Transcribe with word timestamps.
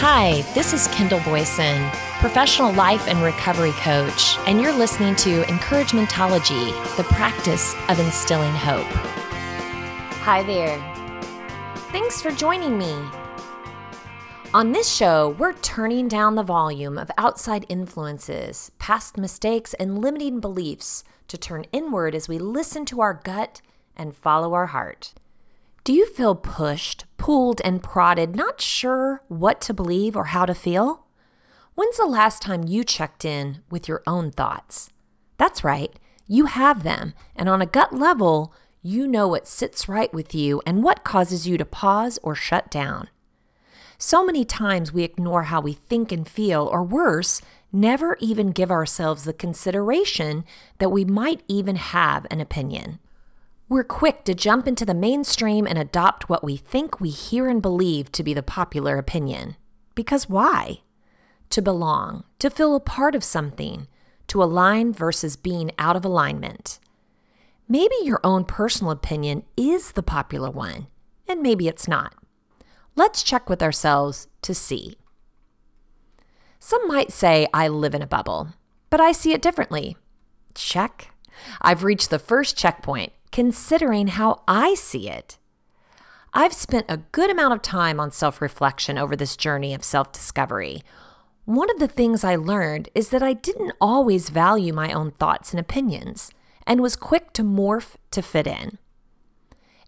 Hi, 0.00 0.42
this 0.52 0.74
is 0.74 0.88
Kendall 0.88 1.20
Boyson, 1.20 1.90
professional 2.20 2.70
life 2.74 3.08
and 3.08 3.18
recovery 3.22 3.72
coach, 3.72 4.36
and 4.46 4.60
you're 4.60 4.76
listening 4.76 5.16
to 5.16 5.40
Encouragementology, 5.44 6.96
the 6.98 7.04
practice 7.04 7.74
of 7.88 7.98
instilling 7.98 8.52
hope. 8.52 8.84
Hi 10.20 10.42
there. 10.42 10.78
Thanks 11.92 12.20
for 12.20 12.30
joining 12.30 12.76
me. 12.76 12.94
On 14.52 14.72
this 14.72 14.94
show, 14.94 15.34
we're 15.38 15.54
turning 15.54 16.08
down 16.08 16.34
the 16.34 16.42
volume 16.42 16.98
of 16.98 17.10
outside 17.16 17.64
influences, 17.70 18.72
past 18.78 19.16
mistakes, 19.16 19.72
and 19.74 20.02
limiting 20.02 20.40
beliefs 20.40 21.04
to 21.28 21.38
turn 21.38 21.64
inward 21.72 22.14
as 22.14 22.28
we 22.28 22.38
listen 22.38 22.84
to 22.84 23.00
our 23.00 23.14
gut 23.14 23.62
and 23.96 24.14
follow 24.14 24.52
our 24.52 24.66
heart. 24.66 25.14
Do 25.86 25.92
you 25.92 26.06
feel 26.06 26.34
pushed, 26.34 27.04
pulled, 27.16 27.60
and 27.64 27.80
prodded, 27.80 28.34
not 28.34 28.60
sure 28.60 29.22
what 29.28 29.60
to 29.60 29.72
believe 29.72 30.16
or 30.16 30.24
how 30.24 30.44
to 30.44 30.52
feel? 30.52 31.06
When's 31.76 31.96
the 31.96 32.06
last 32.06 32.42
time 32.42 32.66
you 32.66 32.82
checked 32.82 33.24
in 33.24 33.62
with 33.70 33.86
your 33.86 34.02
own 34.04 34.32
thoughts? 34.32 34.90
That's 35.38 35.62
right, 35.62 35.96
you 36.26 36.46
have 36.46 36.82
them, 36.82 37.14
and 37.36 37.48
on 37.48 37.62
a 37.62 37.66
gut 37.66 37.92
level, 37.92 38.52
you 38.82 39.06
know 39.06 39.28
what 39.28 39.46
sits 39.46 39.88
right 39.88 40.12
with 40.12 40.34
you 40.34 40.60
and 40.66 40.82
what 40.82 41.04
causes 41.04 41.46
you 41.46 41.56
to 41.56 41.64
pause 41.64 42.18
or 42.20 42.34
shut 42.34 42.68
down. 42.68 43.08
So 43.96 44.26
many 44.26 44.44
times 44.44 44.92
we 44.92 45.04
ignore 45.04 45.44
how 45.44 45.60
we 45.60 45.74
think 45.74 46.10
and 46.10 46.26
feel, 46.26 46.66
or 46.66 46.82
worse, 46.82 47.40
never 47.72 48.16
even 48.18 48.50
give 48.50 48.72
ourselves 48.72 49.22
the 49.22 49.32
consideration 49.32 50.44
that 50.78 50.90
we 50.90 51.04
might 51.04 51.44
even 51.46 51.76
have 51.76 52.26
an 52.28 52.40
opinion. 52.40 52.98
We're 53.68 53.82
quick 53.82 54.22
to 54.24 54.34
jump 54.34 54.68
into 54.68 54.84
the 54.84 54.94
mainstream 54.94 55.66
and 55.66 55.76
adopt 55.76 56.28
what 56.28 56.44
we 56.44 56.56
think 56.56 57.00
we 57.00 57.10
hear 57.10 57.48
and 57.48 57.60
believe 57.60 58.12
to 58.12 58.22
be 58.22 58.32
the 58.32 58.42
popular 58.42 58.96
opinion. 58.96 59.56
Because 59.96 60.28
why? 60.28 60.82
To 61.50 61.60
belong, 61.60 62.22
to 62.38 62.48
feel 62.48 62.76
a 62.76 62.80
part 62.80 63.16
of 63.16 63.24
something, 63.24 63.88
to 64.28 64.40
align 64.40 64.92
versus 64.92 65.34
being 65.34 65.72
out 65.78 65.96
of 65.96 66.04
alignment. 66.04 66.78
Maybe 67.68 67.96
your 68.04 68.20
own 68.22 68.44
personal 68.44 68.92
opinion 68.92 69.42
is 69.56 69.92
the 69.92 70.02
popular 70.02 70.48
one, 70.50 70.86
and 71.26 71.42
maybe 71.42 71.66
it's 71.66 71.88
not. 71.88 72.14
Let's 72.94 73.24
check 73.24 73.50
with 73.50 73.64
ourselves 73.64 74.28
to 74.42 74.54
see. 74.54 74.96
Some 76.60 76.86
might 76.86 77.10
say 77.10 77.48
I 77.52 77.66
live 77.66 77.96
in 77.96 78.02
a 78.02 78.06
bubble, 78.06 78.54
but 78.90 79.00
I 79.00 79.10
see 79.10 79.32
it 79.32 79.42
differently. 79.42 79.96
Check. 80.54 81.10
I've 81.60 81.82
reached 81.82 82.10
the 82.10 82.20
first 82.20 82.56
checkpoint 82.56 83.12
considering 83.36 84.06
how 84.06 84.40
I 84.48 84.72
see 84.72 85.10
it. 85.10 85.36
I've 86.32 86.54
spent 86.54 86.86
a 86.88 87.02
good 87.12 87.28
amount 87.28 87.52
of 87.52 87.60
time 87.60 88.00
on 88.00 88.10
self 88.10 88.40
reflection 88.40 88.96
over 88.96 89.14
this 89.14 89.36
journey 89.36 89.74
of 89.74 89.84
self 89.84 90.10
discovery. 90.10 90.80
One 91.44 91.68
of 91.68 91.78
the 91.78 91.86
things 91.86 92.24
I 92.24 92.36
learned 92.36 92.88
is 92.94 93.10
that 93.10 93.22
I 93.22 93.34
didn't 93.34 93.74
always 93.78 94.30
value 94.30 94.72
my 94.72 94.90
own 94.90 95.10
thoughts 95.10 95.50
and 95.50 95.60
opinions 95.60 96.30
and 96.66 96.80
was 96.80 96.96
quick 96.96 97.34
to 97.34 97.42
morph 97.42 97.96
to 98.12 98.22
fit 98.22 98.46
in. 98.46 98.78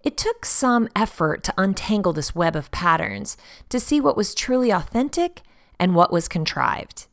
It 0.05 0.19
took 0.19 0.45
some 0.45 0.87
effort 0.95 1.43
to 1.45 1.55
untangle 1.57 2.13
this 2.13 2.35
web 2.35 2.55
of 2.55 2.71
patterns 2.71 3.39
to 3.71 3.81
see 3.81 3.99
what 3.99 4.15
was 4.15 4.35
truly 4.35 4.71
authentic 4.71 5.41
and 5.81 5.95
what 5.95 6.13
was 6.13 6.29
contrived. 6.29 7.07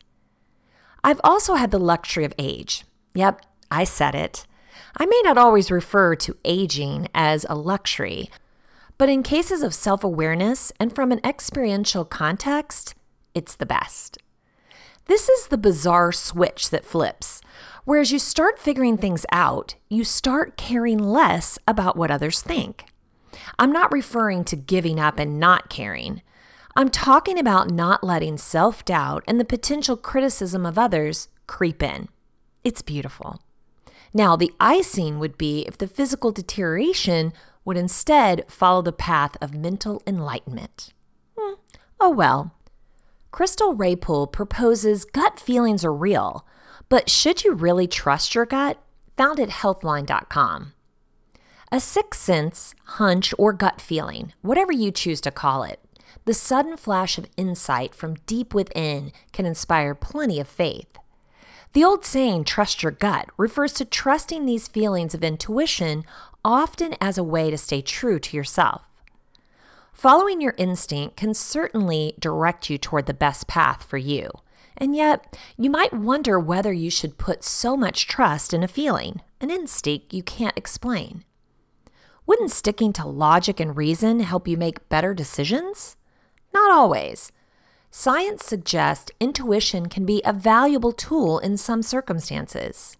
I've 1.01 1.21
also 1.23 1.53
had 1.53 1.71
the 1.71 1.79
luxury 1.79 2.25
of 2.25 2.33
age. 2.37 2.83
Yep, 3.13 3.39
I 3.71 3.85
said 3.85 4.15
it. 4.15 4.45
I 4.97 5.05
may 5.05 5.21
not 5.23 5.37
always 5.37 5.71
refer 5.71 6.15
to 6.15 6.37
aging 6.45 7.09
as 7.13 7.45
a 7.49 7.55
luxury, 7.55 8.29
but 8.97 9.09
in 9.09 9.23
cases 9.23 9.61
of 9.61 9.73
self 9.73 10.03
awareness 10.03 10.71
and 10.79 10.93
from 10.93 11.11
an 11.11 11.19
experiential 11.23 12.05
context, 12.05 12.95
it's 13.33 13.55
the 13.55 13.65
best. 13.65 14.17
This 15.05 15.29
is 15.29 15.47
the 15.47 15.57
bizarre 15.57 16.11
switch 16.11 16.69
that 16.69 16.85
flips. 16.85 17.41
Whereas 17.83 18.11
you 18.11 18.17
start 18.17 18.57
figuring 18.57 18.97
things 18.97 19.25
out, 19.31 19.75
you 19.89 20.03
start 20.03 20.57
caring 20.57 20.97
less 20.97 21.59
about 21.67 21.95
what 21.95 22.09
others 22.09 22.41
think. 22.41 22.85
I'm 23.59 23.71
not 23.71 23.91
referring 23.91 24.45
to 24.45 24.55
giving 24.55 24.99
up 24.99 25.19
and 25.19 25.39
not 25.39 25.69
caring. 25.69 26.21
I'm 26.75 26.89
talking 26.89 27.37
about 27.37 27.69
not 27.69 28.03
letting 28.03 28.37
self 28.37 28.83
doubt 28.85 29.23
and 29.27 29.39
the 29.39 29.45
potential 29.45 29.97
criticism 29.97 30.65
of 30.65 30.79
others 30.79 31.27
creep 31.47 31.83
in. 31.83 32.07
It's 32.63 32.81
beautiful. 32.81 33.41
Now, 34.15 34.37
the 34.37 34.53
icing 34.61 35.19
would 35.19 35.37
be 35.37 35.63
if 35.67 35.77
the 35.77 35.89
physical 35.89 36.31
deterioration 36.31 37.33
would 37.65 37.75
instead 37.75 38.49
follow 38.49 38.81
the 38.81 38.93
path 38.93 39.35
of 39.41 39.53
mental 39.53 40.01
enlightenment. 40.07 40.93
Hmm. 41.37 41.55
Oh 41.99 42.11
well. 42.11 42.53
Crystal 43.31 43.75
Raypole 43.75 44.31
proposes 44.31 45.03
gut 45.03 45.37
feelings 45.37 45.83
are 45.83 45.93
real, 45.93 46.47
but 46.87 47.09
should 47.09 47.43
you 47.43 47.51
really 47.51 47.87
trust 47.87 48.33
your 48.33 48.45
gut? 48.45 48.77
Found 49.17 49.37
at 49.41 49.49
healthline.com. 49.49 50.71
A 51.69 51.79
sixth 51.81 52.21
sense, 52.21 52.73
hunch, 52.85 53.33
or 53.37 53.51
gut 53.51 53.81
feeling, 53.81 54.31
whatever 54.41 54.71
you 54.71 54.91
choose 54.91 55.19
to 55.21 55.31
call 55.31 55.63
it, 55.63 55.81
the 56.23 56.33
sudden 56.33 56.77
flash 56.77 57.17
of 57.17 57.27
insight 57.35 57.93
from 57.93 58.15
deep 58.25 58.53
within 58.53 59.11
can 59.33 59.45
inspire 59.45 59.93
plenty 59.93 60.39
of 60.39 60.47
faith. 60.47 60.97
The 61.75 61.83
old 61.83 62.05
saying, 62.05 62.45
trust 62.45 62.83
your 62.83 62.93
gut, 62.93 63.27
refers 63.35 63.73
to 63.73 63.83
trusting 63.83 64.45
these 64.45 64.69
feelings 64.69 65.13
of 65.13 65.25
intuition 65.25 66.05
often 66.45 66.95
as 67.01 67.17
a 67.17 67.23
way 67.23 67.51
to 67.51 67.57
stay 67.57 67.81
true 67.81 68.17
to 68.17 68.37
yourself. 68.37 68.83
Following 69.91 70.39
your 70.39 70.55
instinct 70.57 71.17
can 71.17 71.33
certainly 71.33 72.13
direct 72.17 72.69
you 72.69 72.77
toward 72.77 73.07
the 73.07 73.13
best 73.13 73.47
path 73.47 73.83
for 73.83 73.97
you. 73.97 74.31
And 74.77 74.95
yet, 74.95 75.37
you 75.57 75.69
might 75.69 75.91
wonder 75.91 76.39
whether 76.39 76.71
you 76.71 76.89
should 76.89 77.17
put 77.17 77.43
so 77.43 77.75
much 77.75 78.07
trust 78.07 78.53
in 78.53 78.63
a 78.63 78.69
feeling, 78.69 79.19
an 79.41 79.51
instinct 79.51 80.13
you 80.13 80.23
can't 80.23 80.57
explain. 80.57 81.25
Wouldn't 82.25 82.51
sticking 82.51 82.93
to 82.93 83.05
logic 83.05 83.59
and 83.59 83.75
reason 83.75 84.21
help 84.21 84.47
you 84.47 84.55
make 84.55 84.87
better 84.87 85.13
decisions? 85.13 85.97
Not 86.53 86.71
always. 86.71 87.33
Science 87.97 88.45
suggests 88.45 89.09
intuition 89.21 89.87
can 89.87 90.05
be 90.05 90.21
a 90.25 90.33
valuable 90.33 90.91
tool 90.91 91.39
in 91.39 91.55
some 91.55 91.81
circumstances. 91.81 92.97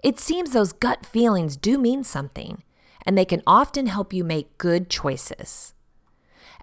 It 0.00 0.20
seems 0.20 0.52
those 0.52 0.72
gut 0.72 1.04
feelings 1.04 1.56
do 1.56 1.76
mean 1.76 2.04
something, 2.04 2.62
and 3.04 3.18
they 3.18 3.24
can 3.24 3.42
often 3.48 3.86
help 3.88 4.12
you 4.12 4.22
make 4.22 4.56
good 4.58 4.88
choices. 4.88 5.74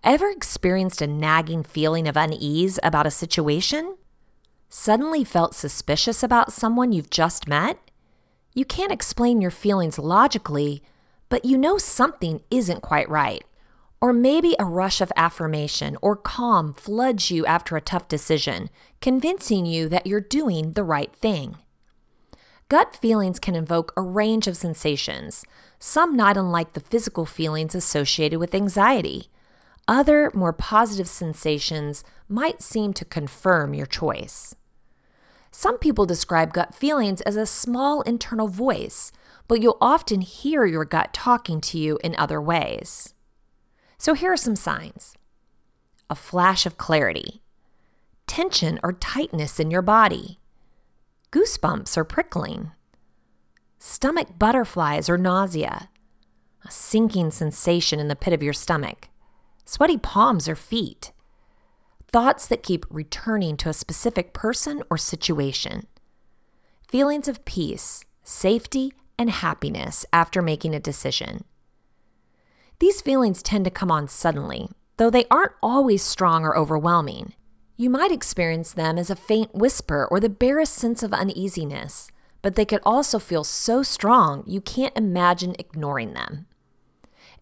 Ever 0.05 0.29
experienced 0.29 1.01
a 1.01 1.05
nagging 1.07 1.63
feeling 1.63 2.07
of 2.07 2.15
unease 2.15 2.79
about 2.81 3.05
a 3.05 3.11
situation? 3.11 3.97
Suddenly 4.69 5.25
felt 5.25 5.53
suspicious 5.53 6.23
about 6.23 6.53
someone 6.53 6.93
you've 6.93 7.09
just 7.09 7.45
met? 7.45 7.77
You 8.55 8.63
can't 8.63 8.93
explain 8.93 9.41
your 9.41 9.51
feelings 9.51 9.99
logically, 9.99 10.81
but 11.27 11.43
you 11.43 11.57
know 11.57 11.77
something 11.77 12.39
isn't 12.49 12.81
quite 12.81 13.09
right. 13.09 13.43
Or 14.01 14.13
maybe 14.13 14.55
a 14.57 14.65
rush 14.65 15.01
of 15.01 15.11
affirmation 15.15 15.97
or 16.01 16.15
calm 16.15 16.73
floods 16.73 17.31
you 17.31 17.45
after 17.45 17.75
a 17.75 17.81
tough 17.81 18.07
decision, 18.07 18.69
convincing 19.01 19.65
you 19.65 19.89
that 19.89 20.07
you're 20.07 20.21
doing 20.21 20.71
the 20.71 20.83
right 20.83 21.13
thing. 21.13 21.57
Gut 22.69 22.95
feelings 22.95 23.39
can 23.39 23.55
invoke 23.55 23.91
a 23.97 24.01
range 24.01 24.45
of 24.45 24.55
sensations, 24.55 25.43
some 25.79 26.15
not 26.15 26.37
unlike 26.37 26.73
the 26.73 26.79
physical 26.79 27.25
feelings 27.25 27.73
associated 27.73 28.39
with 28.39 28.53
anxiety. 28.53 29.29
Other, 29.87 30.31
more 30.35 30.53
positive 30.53 31.07
sensations 31.07 32.03
might 32.27 32.61
seem 32.61 32.93
to 32.93 33.05
confirm 33.05 33.73
your 33.73 33.87
choice. 33.87 34.55
Some 35.49 35.79
people 35.79 36.05
describe 36.05 36.53
gut 36.53 36.75
feelings 36.75 37.21
as 37.21 37.35
a 37.35 37.47
small 37.47 38.01
internal 38.03 38.47
voice, 38.47 39.11
but 39.47 39.63
you'll 39.63 39.77
often 39.81 40.21
hear 40.21 40.63
your 40.63 40.85
gut 40.85 41.11
talking 41.11 41.59
to 41.61 41.79
you 41.79 41.97
in 42.03 42.15
other 42.17 42.39
ways. 42.39 43.15
So 43.99 44.13
here 44.13 44.31
are 44.31 44.37
some 44.37 44.55
signs. 44.55 45.13
A 46.09 46.15
flash 46.15 46.65
of 46.65 46.77
clarity, 46.77 47.41
tension 48.27 48.79
or 48.81 48.93
tightness 48.93 49.59
in 49.59 49.69
your 49.69 49.81
body, 49.81 50.39
goosebumps 51.31 51.97
or 51.97 52.05
prickling, 52.05 52.71
stomach 53.77 54.39
butterflies 54.39 55.09
or 55.09 55.17
nausea, 55.17 55.89
a 56.65 56.71
sinking 56.71 57.29
sensation 57.29 57.99
in 57.99 58.07
the 58.07 58.15
pit 58.15 58.33
of 58.33 58.41
your 58.41 58.53
stomach, 58.53 59.09
sweaty 59.65 59.97
palms 59.97 60.47
or 60.47 60.55
feet, 60.55 61.11
thoughts 62.07 62.47
that 62.47 62.63
keep 62.63 62.85
returning 62.89 63.57
to 63.57 63.69
a 63.69 63.73
specific 63.73 64.33
person 64.33 64.81
or 64.89 64.97
situation, 64.97 65.85
feelings 66.87 67.27
of 67.27 67.43
peace, 67.43 68.05
safety, 68.23 68.93
and 69.17 69.29
happiness 69.29 70.05
after 70.13 70.41
making 70.41 70.73
a 70.73 70.79
decision. 70.79 71.43
These 72.79 73.01
feelings 73.01 73.43
tend 73.43 73.65
to 73.65 73.71
come 73.71 73.91
on 73.91 74.07
suddenly, 74.07 74.69
though 74.97 75.09
they 75.09 75.25
aren't 75.29 75.51
always 75.61 76.01
strong 76.01 76.43
or 76.43 76.57
overwhelming. 76.57 77.33
You 77.75 77.89
might 77.89 78.11
experience 78.11 78.73
them 78.73 78.97
as 78.97 79.09
a 79.09 79.15
faint 79.15 79.53
whisper 79.53 80.07
or 80.09 80.19
the 80.19 80.29
barest 80.29 80.73
sense 80.73 81.03
of 81.03 81.13
uneasiness, 81.13 82.09
but 82.41 82.55
they 82.55 82.65
could 82.65 82.81
also 82.83 83.19
feel 83.19 83.43
so 83.43 83.83
strong 83.83 84.43
you 84.45 84.61
can't 84.61 84.97
imagine 84.97 85.55
ignoring 85.59 86.13
them. 86.13 86.45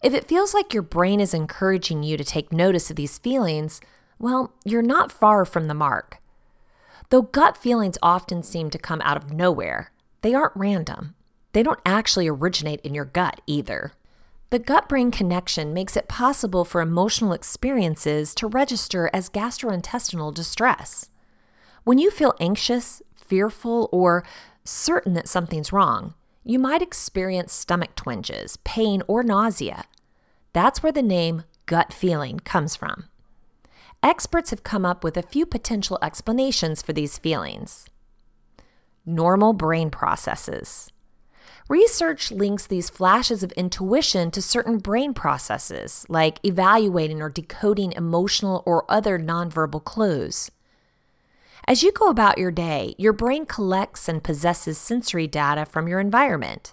If 0.02 0.14
it 0.14 0.28
feels 0.28 0.54
like 0.54 0.74
your 0.74 0.82
brain 0.82 1.20
is 1.20 1.34
encouraging 1.34 2.02
you 2.02 2.16
to 2.16 2.24
take 2.24 2.52
notice 2.52 2.90
of 2.90 2.96
these 2.96 3.18
feelings, 3.18 3.80
Well, 4.18 4.52
you're 4.64 4.82
not 4.82 5.12
far 5.12 5.44
from 5.44 5.66
the 5.66 5.74
mark. 5.74 6.18
Though 7.10 7.22
gut 7.22 7.56
feelings 7.56 7.98
often 8.02 8.42
seem 8.42 8.70
to 8.70 8.78
come 8.78 9.00
out 9.02 9.16
of 9.16 9.32
nowhere, 9.32 9.92
they 10.22 10.34
aren't 10.34 10.56
random. 10.56 11.14
They 11.52 11.62
don't 11.62 11.80
actually 11.86 12.28
originate 12.28 12.80
in 12.82 12.94
your 12.94 13.04
gut 13.04 13.40
either. 13.46 13.92
The 14.50 14.58
gut 14.58 14.88
brain 14.88 15.10
connection 15.10 15.74
makes 15.74 15.94
it 15.94 16.08
possible 16.08 16.64
for 16.64 16.80
emotional 16.80 17.34
experiences 17.34 18.34
to 18.36 18.46
register 18.46 19.10
as 19.12 19.28
gastrointestinal 19.28 20.32
distress. 20.32 21.10
When 21.84 21.98
you 21.98 22.10
feel 22.10 22.34
anxious, 22.40 23.02
fearful, 23.14 23.90
or 23.92 24.24
certain 24.64 25.12
that 25.14 25.28
something's 25.28 25.72
wrong, 25.72 26.14
you 26.44 26.58
might 26.58 26.80
experience 26.80 27.52
stomach 27.52 27.94
twinges, 27.94 28.56
pain, 28.64 29.02
or 29.06 29.22
nausea. 29.22 29.84
That's 30.54 30.82
where 30.82 30.92
the 30.92 31.02
name 31.02 31.44
gut 31.66 31.92
feeling 31.92 32.40
comes 32.40 32.74
from. 32.74 33.04
Experts 34.02 34.48
have 34.48 34.62
come 34.62 34.86
up 34.86 35.04
with 35.04 35.18
a 35.18 35.22
few 35.22 35.44
potential 35.44 35.98
explanations 36.00 36.80
for 36.80 36.94
these 36.94 37.18
feelings. 37.18 37.86
Normal 39.04 39.52
brain 39.52 39.90
processes. 39.90 40.90
Research 41.68 42.32
links 42.32 42.66
these 42.66 42.88
flashes 42.88 43.42
of 43.42 43.52
intuition 43.52 44.30
to 44.30 44.40
certain 44.40 44.78
brain 44.78 45.12
processes, 45.12 46.06
like 46.08 46.40
evaluating 46.42 47.20
or 47.20 47.28
decoding 47.28 47.92
emotional 47.92 48.62
or 48.64 48.90
other 48.90 49.18
nonverbal 49.18 49.84
clues. 49.84 50.50
As 51.66 51.82
you 51.82 51.92
go 51.92 52.08
about 52.08 52.38
your 52.38 52.50
day, 52.50 52.94
your 52.96 53.12
brain 53.12 53.44
collects 53.44 54.08
and 54.08 54.24
possesses 54.24 54.78
sensory 54.78 55.26
data 55.26 55.66
from 55.66 55.86
your 55.86 56.00
environment. 56.00 56.72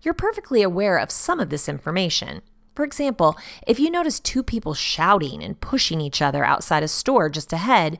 You're 0.00 0.14
perfectly 0.14 0.62
aware 0.62 0.96
of 0.96 1.10
some 1.10 1.38
of 1.38 1.50
this 1.50 1.68
information. 1.68 2.40
For 2.74 2.86
example, 2.86 3.36
if 3.66 3.78
you 3.78 3.90
notice 3.90 4.18
two 4.18 4.42
people 4.42 4.72
shouting 4.72 5.42
and 5.42 5.60
pushing 5.60 6.00
each 6.00 6.22
other 6.22 6.42
outside 6.42 6.82
a 6.82 6.88
store 6.88 7.28
just 7.28 7.52
ahead, 7.52 7.98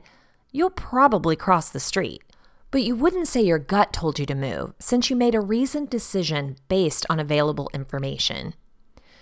you'll 0.51 0.71
probably 0.71 1.35
cross 1.35 1.69
the 1.69 1.79
street. 1.79 2.23
But 2.73 2.81
you 2.81 2.95
wouldn't 2.95 3.27
say 3.27 3.43
your 3.43 3.59
gut 3.59 3.93
told 3.93 4.17
you 4.17 4.25
to 4.25 4.33
move, 4.33 4.73
since 4.79 5.07
you 5.07 5.15
made 5.15 5.35
a 5.35 5.39
reasoned 5.39 5.91
decision 5.91 6.55
based 6.69 7.05
on 7.07 7.19
available 7.19 7.69
information. 7.71 8.55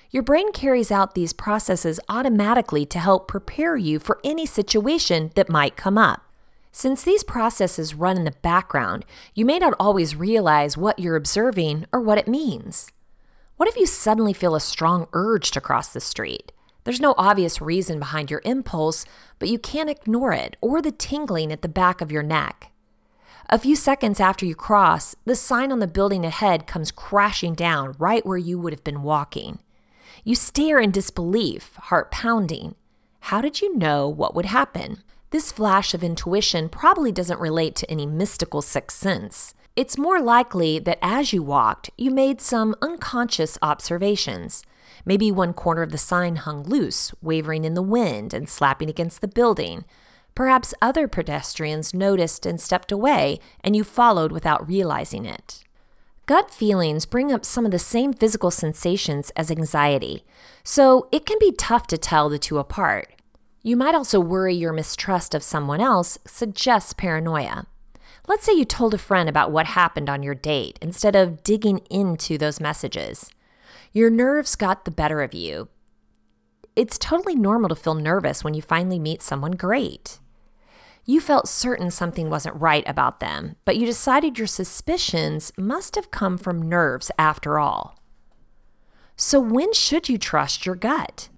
Your 0.09 0.23
brain 0.23 0.53
carries 0.53 0.89
out 0.89 1.15
these 1.15 1.33
processes 1.33 1.99
automatically 2.07 2.85
to 2.85 2.97
help 2.97 3.27
prepare 3.27 3.75
you 3.75 3.99
for 3.99 4.21
any 4.23 4.45
situation 4.45 5.31
that 5.35 5.49
might 5.49 5.75
come 5.75 5.97
up. 5.97 6.21
Since 6.71 7.03
these 7.03 7.25
processes 7.25 7.93
run 7.93 8.15
in 8.15 8.23
the 8.23 8.31
background, 8.41 9.03
you 9.35 9.43
may 9.43 9.59
not 9.59 9.73
always 9.77 10.15
realize 10.15 10.77
what 10.77 10.97
you're 10.97 11.17
observing 11.17 11.87
or 11.91 11.99
what 11.99 12.17
it 12.17 12.29
means. 12.29 12.89
What 13.57 13.67
if 13.67 13.75
you 13.75 13.85
suddenly 13.85 14.31
feel 14.31 14.55
a 14.55 14.61
strong 14.61 15.07
urge 15.11 15.51
to 15.51 15.59
cross 15.59 15.89
the 15.89 15.99
street? 15.99 16.53
There's 16.85 17.01
no 17.01 17.15
obvious 17.17 17.59
reason 17.59 17.99
behind 17.99 18.31
your 18.31 18.41
impulse, 18.45 19.03
but 19.39 19.49
you 19.49 19.59
can't 19.59 19.89
ignore 19.89 20.31
it 20.31 20.55
or 20.61 20.81
the 20.81 20.93
tingling 20.93 21.51
at 21.51 21.61
the 21.61 21.67
back 21.67 21.99
of 21.99 22.13
your 22.13 22.23
neck. 22.23 22.70
A 23.49 23.59
few 23.59 23.75
seconds 23.75 24.19
after 24.19 24.45
you 24.45 24.55
cross, 24.55 25.15
the 25.25 25.35
sign 25.35 25.71
on 25.71 25.79
the 25.79 25.87
building 25.87 26.25
ahead 26.25 26.67
comes 26.67 26.91
crashing 26.91 27.53
down 27.53 27.95
right 27.99 28.25
where 28.25 28.37
you 28.37 28.57
would 28.59 28.73
have 28.73 28.83
been 28.83 29.03
walking. 29.03 29.59
You 30.23 30.35
stare 30.35 30.79
in 30.79 30.91
disbelief, 30.91 31.75
heart 31.75 32.11
pounding. 32.11 32.75
How 33.21 33.41
did 33.41 33.61
you 33.61 33.75
know 33.75 34.07
what 34.07 34.35
would 34.35 34.45
happen? 34.45 35.03
This 35.31 35.51
flash 35.51 35.93
of 35.93 36.03
intuition 36.03 36.69
probably 36.69 37.11
doesn't 37.11 37.39
relate 37.39 37.75
to 37.77 37.89
any 37.89 38.05
mystical 38.05 38.61
sixth 38.61 38.97
sense. 38.97 39.53
It's 39.75 39.97
more 39.97 40.21
likely 40.21 40.79
that 40.79 40.99
as 41.01 41.31
you 41.31 41.41
walked, 41.41 41.89
you 41.97 42.11
made 42.11 42.41
some 42.41 42.75
unconscious 42.81 43.57
observations. 43.61 44.63
Maybe 45.05 45.31
one 45.31 45.53
corner 45.53 45.81
of 45.81 45.91
the 45.91 45.97
sign 45.97 46.35
hung 46.35 46.63
loose, 46.63 47.13
wavering 47.21 47.63
in 47.63 47.73
the 47.73 47.81
wind 47.81 48.33
and 48.33 48.49
slapping 48.49 48.89
against 48.89 49.21
the 49.21 49.27
building. 49.27 49.85
Perhaps 50.35 50.73
other 50.81 51.07
pedestrians 51.07 51.93
noticed 51.93 52.45
and 52.45 52.59
stepped 52.59 52.91
away, 52.91 53.39
and 53.63 53.75
you 53.75 53.83
followed 53.83 54.31
without 54.31 54.67
realizing 54.67 55.25
it. 55.25 55.63
Gut 56.25 56.49
feelings 56.49 57.05
bring 57.05 57.31
up 57.31 57.43
some 57.43 57.65
of 57.65 57.71
the 57.71 57.79
same 57.79 58.13
physical 58.13 58.51
sensations 58.51 59.31
as 59.31 59.51
anxiety, 59.51 60.23
so 60.63 61.09
it 61.11 61.25
can 61.25 61.37
be 61.39 61.51
tough 61.51 61.87
to 61.87 61.97
tell 61.97 62.29
the 62.29 62.39
two 62.39 62.57
apart. 62.57 63.13
You 63.63 63.75
might 63.75 63.95
also 63.95 64.19
worry 64.19 64.55
your 64.55 64.71
mistrust 64.71 65.35
of 65.35 65.43
someone 65.43 65.81
else 65.81 66.17
suggests 66.25 66.93
paranoia. 66.93 67.67
Let's 68.27 68.45
say 68.45 68.53
you 68.53 68.65
told 68.65 68.93
a 68.93 68.97
friend 68.97 69.27
about 69.27 69.51
what 69.51 69.65
happened 69.67 70.09
on 70.09 70.23
your 70.23 70.35
date 70.35 70.79
instead 70.81 71.15
of 71.15 71.43
digging 71.43 71.79
into 71.89 72.37
those 72.37 72.61
messages. 72.61 73.29
Your 73.91 74.09
nerves 74.09 74.55
got 74.55 74.85
the 74.85 74.91
better 74.91 75.21
of 75.21 75.33
you. 75.33 75.67
It's 76.77 76.97
totally 76.97 77.35
normal 77.35 77.67
to 77.69 77.75
feel 77.75 77.93
nervous 77.93 78.43
when 78.43 78.53
you 78.53 78.61
finally 78.61 78.99
meet 78.99 79.21
someone 79.21 79.51
great. 79.51 80.19
You 81.05 81.19
felt 81.19 81.47
certain 81.47 81.89
something 81.89 82.29
wasn't 82.29 82.61
right 82.61 82.83
about 82.87 83.19
them, 83.19 83.55
but 83.65 83.77
you 83.77 83.85
decided 83.85 84.37
your 84.37 84.47
suspicions 84.47 85.51
must 85.57 85.95
have 85.95 86.11
come 86.11 86.37
from 86.37 86.69
nerves 86.69 87.09
after 87.17 87.57
all. 87.57 87.99
So, 89.15 89.39
when 89.39 89.73
should 89.73 90.09
you 90.09 90.17
trust 90.17 90.65
your 90.65 90.75
gut? 90.75 91.29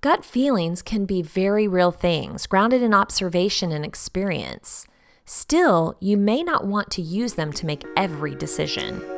Gut 0.00 0.24
feelings 0.24 0.82
can 0.82 1.06
be 1.06 1.22
very 1.22 1.66
real 1.66 1.90
things, 1.90 2.46
grounded 2.46 2.82
in 2.82 2.94
observation 2.94 3.72
and 3.72 3.84
experience. 3.84 4.86
Still, 5.24 5.96
you 6.00 6.16
may 6.16 6.42
not 6.42 6.66
want 6.66 6.90
to 6.92 7.02
use 7.02 7.34
them 7.34 7.52
to 7.54 7.66
make 7.66 7.84
every 7.96 8.34
decision. 8.34 9.17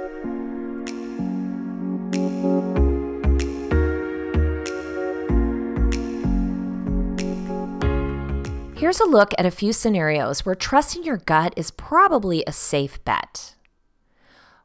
Here's 8.80 8.98
a 8.98 9.04
look 9.04 9.34
at 9.36 9.44
a 9.44 9.50
few 9.50 9.74
scenarios 9.74 10.46
where 10.46 10.54
trusting 10.54 11.04
your 11.04 11.18
gut 11.18 11.52
is 11.54 11.70
probably 11.70 12.42
a 12.46 12.52
safe 12.52 13.04
bet. 13.04 13.54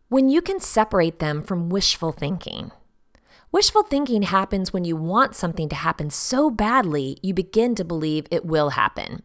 When 0.07 0.29
you 0.29 0.41
can 0.41 0.61
separate 0.61 1.19
them 1.19 1.43
from 1.43 1.67
wishful 1.67 2.13
thinking. 2.13 2.71
Wishful 3.51 3.83
thinking 3.83 4.21
happens 4.21 4.71
when 4.71 4.85
you 4.85 4.95
want 4.95 5.35
something 5.35 5.67
to 5.67 5.75
happen 5.75 6.09
so 6.09 6.49
badly 6.49 7.17
you 7.21 7.33
begin 7.33 7.75
to 7.75 7.83
believe 7.83 8.25
it 8.31 8.45
will 8.45 8.69
happen. 8.69 9.21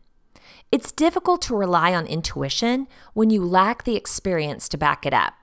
It's 0.73 0.91
difficult 0.91 1.41
to 1.43 1.57
rely 1.57 1.95
on 1.95 2.09
intuition 2.09 2.89
when 3.15 3.31
you 3.31 3.45
lack 3.45 3.85
the 3.85 3.95
experience 3.95 4.69
to 4.71 4.77
back 4.77 5.07
it 5.07 5.15
up. 5.15 5.35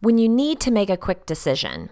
When 0.00 0.16
you 0.16 0.26
need 0.26 0.58
to 0.60 0.70
make 0.70 0.88
a 0.88 0.96
quick 0.96 1.26
decision, 1.26 1.90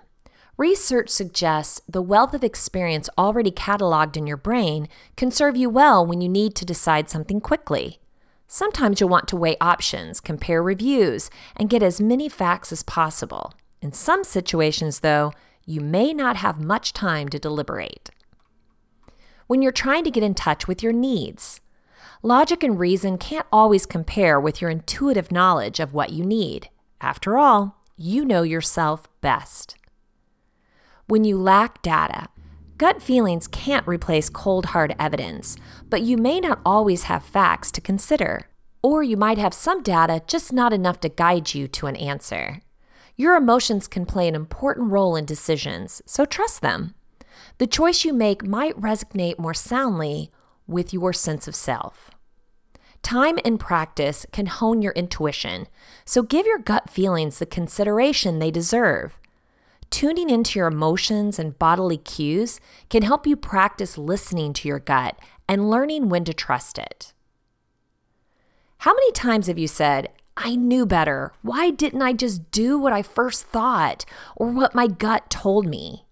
Research 0.56 1.08
suggests 1.08 1.80
the 1.88 2.02
wealth 2.02 2.32
of 2.32 2.44
experience 2.44 3.10
already 3.18 3.50
cataloged 3.50 4.16
in 4.16 4.24
your 4.24 4.36
brain 4.36 4.88
can 5.16 5.32
serve 5.32 5.56
you 5.56 5.68
well 5.68 6.06
when 6.06 6.20
you 6.20 6.28
need 6.28 6.54
to 6.54 6.64
decide 6.64 7.10
something 7.10 7.40
quickly. 7.40 7.98
Sometimes 8.46 9.00
you'll 9.00 9.08
want 9.08 9.26
to 9.28 9.36
weigh 9.36 9.56
options, 9.60 10.20
compare 10.20 10.62
reviews, 10.62 11.28
and 11.56 11.68
get 11.68 11.82
as 11.82 12.00
many 12.00 12.28
facts 12.28 12.70
as 12.70 12.84
possible. 12.84 13.52
In 13.82 13.92
some 13.92 14.22
situations, 14.22 15.00
though, 15.00 15.32
you 15.66 15.80
may 15.80 16.14
not 16.14 16.36
have 16.36 16.60
much 16.60 16.92
time 16.92 17.28
to 17.30 17.38
deliberate. 17.40 18.10
When 19.48 19.60
you're 19.60 19.72
trying 19.72 20.04
to 20.04 20.10
get 20.10 20.22
in 20.22 20.34
touch 20.34 20.68
with 20.68 20.84
your 20.84 20.92
needs, 20.92 21.60
logic 22.22 22.62
and 22.62 22.78
reason 22.78 23.18
can't 23.18 23.46
always 23.50 23.86
compare 23.86 24.38
with 24.38 24.60
your 24.60 24.70
intuitive 24.70 25.32
knowledge 25.32 25.80
of 25.80 25.92
what 25.92 26.10
you 26.10 26.24
need. 26.24 26.68
After 27.00 27.36
all, 27.36 27.82
you 27.96 28.24
know 28.24 28.42
yourself 28.42 29.08
best 29.20 29.76
when 31.06 31.24
you 31.24 31.38
lack 31.38 31.82
data. 31.82 32.28
Gut 32.76 33.00
feelings 33.00 33.46
can't 33.46 33.86
replace 33.86 34.28
cold 34.28 34.66
hard 34.66 34.96
evidence, 34.98 35.56
but 35.88 36.02
you 36.02 36.16
may 36.16 36.40
not 36.40 36.60
always 36.64 37.04
have 37.04 37.24
facts 37.24 37.70
to 37.72 37.80
consider. 37.80 38.48
Or 38.82 39.02
you 39.02 39.16
might 39.16 39.38
have 39.38 39.54
some 39.54 39.82
data, 39.82 40.22
just 40.26 40.52
not 40.52 40.72
enough 40.72 41.00
to 41.00 41.08
guide 41.08 41.54
you 41.54 41.68
to 41.68 41.86
an 41.86 41.96
answer. 41.96 42.60
Your 43.16 43.36
emotions 43.36 43.86
can 43.86 44.06
play 44.06 44.26
an 44.26 44.34
important 44.34 44.90
role 44.90 45.14
in 45.14 45.24
decisions, 45.24 46.02
so 46.04 46.24
trust 46.24 46.62
them. 46.62 46.94
The 47.58 47.66
choice 47.66 48.04
you 48.04 48.12
make 48.12 48.44
might 48.44 48.78
resonate 48.80 49.38
more 49.38 49.54
soundly 49.54 50.32
with 50.66 50.92
your 50.92 51.12
sense 51.12 51.46
of 51.46 51.54
self. 51.54 52.10
Time 53.02 53.38
and 53.44 53.60
practice 53.60 54.26
can 54.32 54.46
hone 54.46 54.82
your 54.82 54.92
intuition, 54.94 55.68
so 56.04 56.22
give 56.22 56.46
your 56.46 56.58
gut 56.58 56.90
feelings 56.90 57.38
the 57.38 57.46
consideration 57.46 58.38
they 58.38 58.50
deserve. 58.50 59.20
Tuning 59.90 60.30
into 60.30 60.58
your 60.58 60.68
emotions 60.68 61.38
and 61.38 61.58
bodily 61.58 61.98
cues 61.98 62.60
can 62.90 63.02
help 63.02 63.26
you 63.26 63.36
practice 63.36 63.96
listening 63.96 64.52
to 64.54 64.68
your 64.68 64.78
gut 64.78 65.18
and 65.48 65.70
learning 65.70 66.08
when 66.08 66.24
to 66.24 66.34
trust 66.34 66.78
it. 66.78 67.12
How 68.78 68.92
many 68.92 69.12
times 69.12 69.46
have 69.46 69.58
you 69.58 69.68
said, 69.68 70.10
I 70.36 70.56
knew 70.56 70.84
better. 70.84 71.32
Why 71.42 71.70
didn't 71.70 72.02
I 72.02 72.12
just 72.12 72.50
do 72.50 72.78
what 72.78 72.92
I 72.92 73.02
first 73.02 73.46
thought 73.46 74.04
or 74.36 74.48
what 74.48 74.74
my 74.74 74.88
gut 74.88 75.30
told 75.30 75.66
me? 75.66 76.04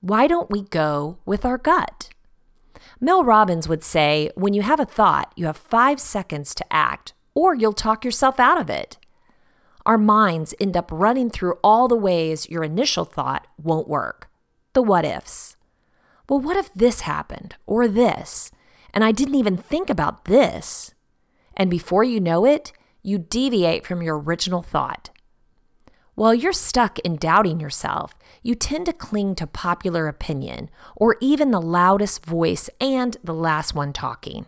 Why 0.00 0.26
don't 0.26 0.50
we 0.50 0.62
go 0.62 1.18
with 1.24 1.44
our 1.44 1.58
gut? 1.58 2.10
Mel 3.00 3.24
Robbins 3.24 3.68
would 3.68 3.84
say, 3.84 4.30
when 4.34 4.54
you 4.54 4.62
have 4.62 4.80
a 4.80 4.84
thought, 4.84 5.32
you 5.36 5.46
have 5.46 5.56
five 5.56 6.00
seconds 6.00 6.54
to 6.56 6.72
act, 6.72 7.14
or 7.34 7.54
you'll 7.54 7.72
talk 7.72 8.04
yourself 8.04 8.40
out 8.40 8.60
of 8.60 8.68
it 8.68 8.98
our 9.84 9.98
minds 9.98 10.54
end 10.60 10.76
up 10.76 10.90
running 10.92 11.30
through 11.30 11.58
all 11.62 11.88
the 11.88 11.96
ways 11.96 12.48
your 12.48 12.62
initial 12.62 13.04
thought 13.04 13.46
won't 13.56 13.88
work. 13.88 14.28
The 14.72 14.82
what 14.82 15.04
ifs. 15.04 15.56
Well, 16.28 16.40
what 16.40 16.56
if 16.56 16.72
this 16.74 17.00
happened 17.00 17.56
or 17.66 17.88
this? 17.88 18.50
And 18.94 19.04
I 19.04 19.12
didn't 19.12 19.34
even 19.34 19.56
think 19.56 19.90
about 19.90 20.26
this. 20.26 20.94
And 21.56 21.70
before 21.70 22.04
you 22.04 22.20
know 22.20 22.44
it, 22.44 22.72
you 23.02 23.18
deviate 23.18 23.86
from 23.86 24.02
your 24.02 24.18
original 24.18 24.62
thought. 24.62 25.10
While 26.14 26.34
you're 26.34 26.52
stuck 26.52 26.98
in 27.00 27.16
doubting 27.16 27.58
yourself, 27.58 28.14
you 28.42 28.54
tend 28.54 28.86
to 28.86 28.92
cling 28.92 29.34
to 29.36 29.46
popular 29.46 30.08
opinion 30.08 30.68
or 30.94 31.16
even 31.20 31.50
the 31.50 31.60
loudest 31.60 32.24
voice 32.24 32.68
and 32.80 33.16
the 33.24 33.34
last 33.34 33.74
one 33.74 33.92
talking. 33.92 34.46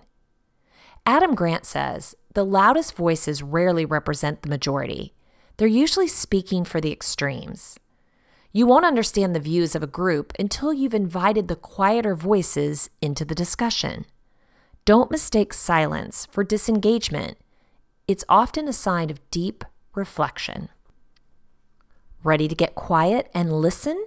Adam 1.06 1.34
Grant 1.34 1.64
says 1.64 2.14
the 2.34 2.44
loudest 2.44 2.94
voices 2.94 3.42
rarely 3.42 3.84
represent 3.84 4.42
the 4.42 4.48
majority. 4.48 5.13
They're 5.56 5.68
usually 5.68 6.08
speaking 6.08 6.64
for 6.64 6.80
the 6.80 6.92
extremes. 6.92 7.78
You 8.52 8.66
won't 8.66 8.84
understand 8.84 9.34
the 9.34 9.40
views 9.40 9.74
of 9.74 9.82
a 9.82 9.88
group 9.88 10.32
until 10.38 10.72
you've 10.72 10.94
invited 10.94 11.48
the 11.48 11.56
quieter 11.56 12.14
voices 12.14 12.90
into 13.00 13.24
the 13.24 13.34
discussion. 13.34 14.06
Don't 14.84 15.10
mistake 15.10 15.52
silence 15.52 16.26
for 16.30 16.44
disengagement. 16.44 17.38
It's 18.06 18.24
often 18.28 18.68
a 18.68 18.72
sign 18.72 19.10
of 19.10 19.30
deep 19.30 19.64
reflection. 19.94 20.68
Ready 22.22 22.48
to 22.48 22.54
get 22.54 22.74
quiet 22.74 23.30
and 23.34 23.52
listen? 23.52 24.06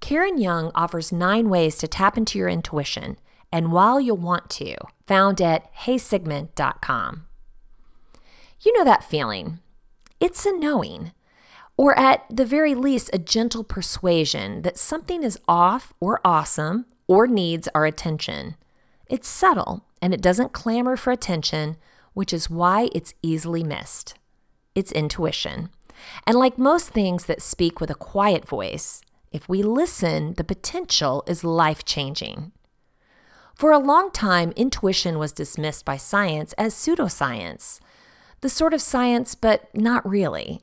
Karen 0.00 0.38
Young 0.38 0.70
offers 0.74 1.12
nine 1.12 1.48
ways 1.48 1.76
to 1.78 1.88
tap 1.88 2.16
into 2.16 2.38
your 2.38 2.48
intuition, 2.48 3.18
and 3.52 3.72
while 3.72 4.00
you'll 4.00 4.16
want 4.16 4.50
to, 4.50 4.76
found 5.06 5.40
at 5.40 5.72
heysigmund.com. 5.74 7.26
You 8.60 8.78
know 8.78 8.84
that 8.84 9.04
feeling. 9.04 9.60
It's 10.22 10.46
a 10.46 10.52
knowing, 10.52 11.10
or 11.76 11.98
at 11.98 12.24
the 12.30 12.44
very 12.44 12.76
least, 12.76 13.10
a 13.12 13.18
gentle 13.18 13.64
persuasion 13.64 14.62
that 14.62 14.78
something 14.78 15.24
is 15.24 15.36
off 15.48 15.92
or 15.98 16.20
awesome 16.24 16.86
or 17.08 17.26
needs 17.26 17.68
our 17.74 17.86
attention. 17.86 18.54
It's 19.08 19.26
subtle 19.26 19.84
and 20.00 20.14
it 20.14 20.22
doesn't 20.22 20.52
clamor 20.52 20.96
for 20.96 21.10
attention, 21.10 21.76
which 22.14 22.32
is 22.32 22.48
why 22.48 22.88
it's 22.94 23.14
easily 23.20 23.64
missed. 23.64 24.14
It's 24.76 24.92
intuition. 24.92 25.70
And 26.24 26.36
like 26.36 26.56
most 26.56 26.90
things 26.90 27.24
that 27.24 27.42
speak 27.42 27.80
with 27.80 27.90
a 27.90 27.96
quiet 27.96 28.46
voice, 28.46 29.02
if 29.32 29.48
we 29.48 29.64
listen, 29.64 30.34
the 30.34 30.44
potential 30.44 31.24
is 31.26 31.42
life 31.42 31.84
changing. 31.84 32.52
For 33.56 33.72
a 33.72 33.78
long 33.80 34.12
time, 34.12 34.52
intuition 34.54 35.18
was 35.18 35.32
dismissed 35.32 35.84
by 35.84 35.96
science 35.96 36.52
as 36.52 36.74
pseudoscience, 36.74 37.80
the 38.42 38.48
sort 38.48 38.74
of 38.74 38.82
science, 38.82 39.34
but 39.34 39.74
not 39.74 40.06
really. 40.08 40.60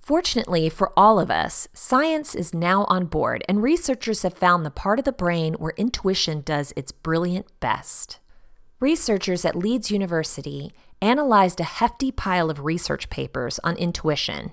Fortunately 0.00 0.68
for 0.68 0.92
all 0.96 1.20
of 1.20 1.30
us, 1.30 1.68
science 1.72 2.34
is 2.34 2.54
now 2.54 2.84
on 2.84 3.04
board, 3.06 3.44
and 3.48 3.62
researchers 3.62 4.22
have 4.22 4.34
found 4.34 4.64
the 4.64 4.70
part 4.70 4.98
of 4.98 5.04
the 5.04 5.12
brain 5.12 5.54
where 5.54 5.74
intuition 5.76 6.40
does 6.40 6.72
its 6.74 6.90
brilliant 6.90 7.46
best. 7.60 8.18
Researchers 8.80 9.44
at 9.44 9.54
Leeds 9.54 9.90
University 9.90 10.72
analyzed 11.00 11.60
a 11.60 11.64
hefty 11.64 12.10
pile 12.10 12.50
of 12.50 12.64
research 12.64 13.10
papers 13.10 13.60
on 13.62 13.76
intuition. 13.76 14.52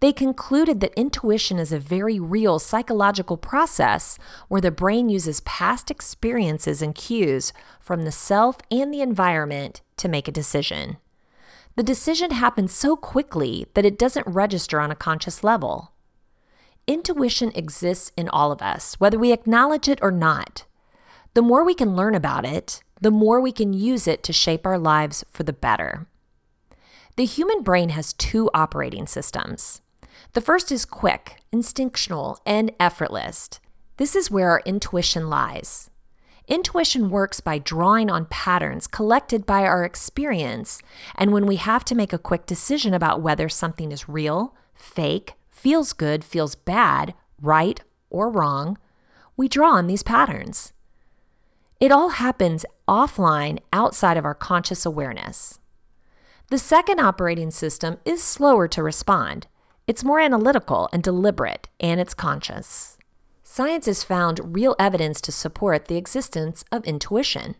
They 0.00 0.12
concluded 0.12 0.80
that 0.80 0.98
intuition 0.98 1.58
is 1.58 1.72
a 1.72 1.78
very 1.78 2.18
real 2.18 2.58
psychological 2.58 3.36
process 3.36 4.18
where 4.48 4.60
the 4.60 4.70
brain 4.70 5.08
uses 5.08 5.40
past 5.40 5.90
experiences 5.90 6.82
and 6.82 6.94
cues 6.94 7.52
from 7.78 8.02
the 8.02 8.12
self 8.12 8.56
and 8.70 8.92
the 8.92 9.00
environment 9.00 9.80
to 9.98 10.08
make 10.08 10.28
a 10.28 10.32
decision. 10.32 10.96
The 11.76 11.82
decision 11.82 12.32
happens 12.32 12.72
so 12.72 12.96
quickly 12.96 13.66
that 13.74 13.86
it 13.86 13.98
doesn't 13.98 14.26
register 14.26 14.78
on 14.80 14.90
a 14.90 14.96
conscious 14.96 15.42
level. 15.42 15.92
Intuition 16.86 17.52
exists 17.54 18.12
in 18.16 18.28
all 18.28 18.52
of 18.52 18.60
us, 18.60 18.94
whether 19.00 19.18
we 19.18 19.32
acknowledge 19.32 19.88
it 19.88 20.00
or 20.02 20.10
not. 20.10 20.64
The 21.34 21.42
more 21.42 21.64
we 21.64 21.74
can 21.74 21.96
learn 21.96 22.14
about 22.14 22.44
it, 22.44 22.82
the 23.00 23.10
more 23.10 23.40
we 23.40 23.52
can 23.52 23.72
use 23.72 24.06
it 24.06 24.22
to 24.24 24.32
shape 24.32 24.66
our 24.66 24.78
lives 24.78 25.24
for 25.30 25.44
the 25.44 25.52
better. 25.52 26.06
The 27.16 27.24
human 27.24 27.62
brain 27.62 27.90
has 27.90 28.12
two 28.12 28.50
operating 28.52 29.06
systems. 29.06 29.80
The 30.32 30.40
first 30.40 30.70
is 30.70 30.84
quick, 30.84 31.36
instinctual, 31.52 32.38
and 32.44 32.72
effortless. 32.78 33.48
This 33.96 34.14
is 34.16 34.30
where 34.30 34.50
our 34.50 34.62
intuition 34.64 35.30
lies. 35.30 35.90
Intuition 36.48 37.08
works 37.08 37.40
by 37.40 37.58
drawing 37.58 38.10
on 38.10 38.26
patterns 38.26 38.86
collected 38.86 39.46
by 39.46 39.62
our 39.62 39.84
experience, 39.84 40.82
and 41.14 41.32
when 41.32 41.46
we 41.46 41.56
have 41.56 41.84
to 41.84 41.94
make 41.94 42.12
a 42.12 42.18
quick 42.18 42.46
decision 42.46 42.92
about 42.92 43.22
whether 43.22 43.48
something 43.48 43.92
is 43.92 44.08
real, 44.08 44.54
fake, 44.74 45.34
feels 45.50 45.92
good, 45.92 46.24
feels 46.24 46.54
bad, 46.54 47.14
right, 47.40 47.80
or 48.10 48.28
wrong, 48.28 48.76
we 49.36 49.48
draw 49.48 49.70
on 49.70 49.86
these 49.86 50.02
patterns. 50.02 50.72
It 51.80 51.92
all 51.92 52.10
happens 52.10 52.66
offline 52.88 53.58
outside 53.72 54.16
of 54.16 54.24
our 54.24 54.34
conscious 54.34 54.84
awareness. 54.84 55.60
The 56.48 56.58
second 56.58 57.00
operating 57.00 57.50
system 57.50 57.98
is 58.04 58.22
slower 58.22 58.68
to 58.68 58.82
respond. 58.82 59.46
It's 59.86 60.04
more 60.04 60.20
analytical 60.20 60.88
and 60.92 61.02
deliberate, 61.02 61.68
and 61.80 62.00
it's 62.00 62.14
conscious. 62.14 62.98
Science 63.54 63.84
has 63.84 64.02
found 64.02 64.56
real 64.56 64.74
evidence 64.78 65.20
to 65.20 65.30
support 65.30 65.84
the 65.84 65.98
existence 65.98 66.64
of 66.72 66.82
intuition. 66.86 67.54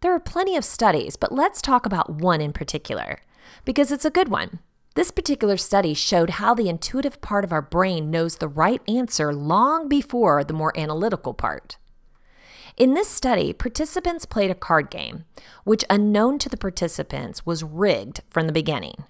There 0.00 0.14
are 0.14 0.18
plenty 0.18 0.56
of 0.56 0.64
studies, 0.64 1.16
but 1.16 1.30
let's 1.30 1.60
talk 1.60 1.84
about 1.84 2.08
one 2.08 2.40
in 2.40 2.54
particular, 2.54 3.20
because 3.66 3.92
it's 3.92 4.06
a 4.06 4.10
good 4.10 4.30
one. 4.30 4.60
This 4.94 5.10
particular 5.10 5.58
study 5.58 5.92
showed 5.92 6.30
how 6.40 6.54
the 6.54 6.70
intuitive 6.70 7.20
part 7.20 7.44
of 7.44 7.52
our 7.52 7.60
brain 7.60 8.10
knows 8.10 8.36
the 8.36 8.48
right 8.48 8.80
answer 8.88 9.34
long 9.34 9.90
before 9.90 10.42
the 10.42 10.54
more 10.54 10.72
analytical 10.74 11.34
part. 11.34 11.76
In 12.78 12.94
this 12.94 13.08
study, 13.08 13.52
participants 13.52 14.24
played 14.24 14.50
a 14.50 14.54
card 14.54 14.88
game, 14.88 15.26
which, 15.64 15.84
unknown 15.90 16.38
to 16.38 16.48
the 16.48 16.56
participants, 16.56 17.44
was 17.44 17.62
rigged 17.62 18.22
from 18.30 18.46
the 18.46 18.54
beginning. 18.54 19.04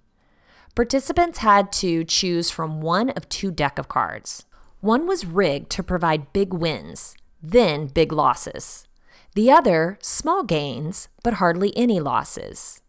Participants 0.74 1.38
had 1.38 1.70
to 1.74 2.02
choose 2.02 2.50
from 2.50 2.80
one 2.80 3.10
of 3.10 3.28
two 3.28 3.52
deck 3.52 3.78
of 3.78 3.86
cards. 3.86 4.44
One 4.86 5.08
was 5.08 5.26
rigged 5.26 5.70
to 5.70 5.82
provide 5.82 6.32
big 6.32 6.54
wins, 6.54 7.16
then 7.42 7.88
big 7.88 8.12
losses. 8.12 8.86
The 9.34 9.50
other, 9.50 9.98
small 10.00 10.44
gains, 10.44 11.08
but 11.24 11.34
hardly 11.34 11.76
any 11.76 11.98
losses. 11.98 12.82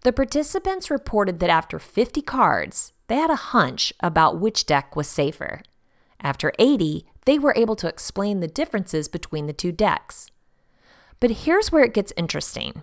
The 0.00 0.14
participants 0.14 0.90
reported 0.90 1.38
that 1.40 1.50
after 1.50 1.78
50 1.78 2.22
cards, 2.22 2.94
they 3.08 3.16
had 3.16 3.28
a 3.28 3.52
hunch 3.52 3.92
about 4.00 4.40
which 4.40 4.64
deck 4.64 4.96
was 4.96 5.08
safer. 5.08 5.60
After 6.22 6.54
80, 6.58 7.04
they 7.26 7.38
were 7.38 7.52
able 7.54 7.76
to 7.76 7.86
explain 7.86 8.40
the 8.40 8.48
differences 8.48 9.06
between 9.06 9.44
the 9.46 9.52
two 9.52 9.72
decks. 9.72 10.30
But 11.20 11.42
here's 11.42 11.70
where 11.70 11.84
it 11.84 11.92
gets 11.92 12.14
interesting. 12.16 12.82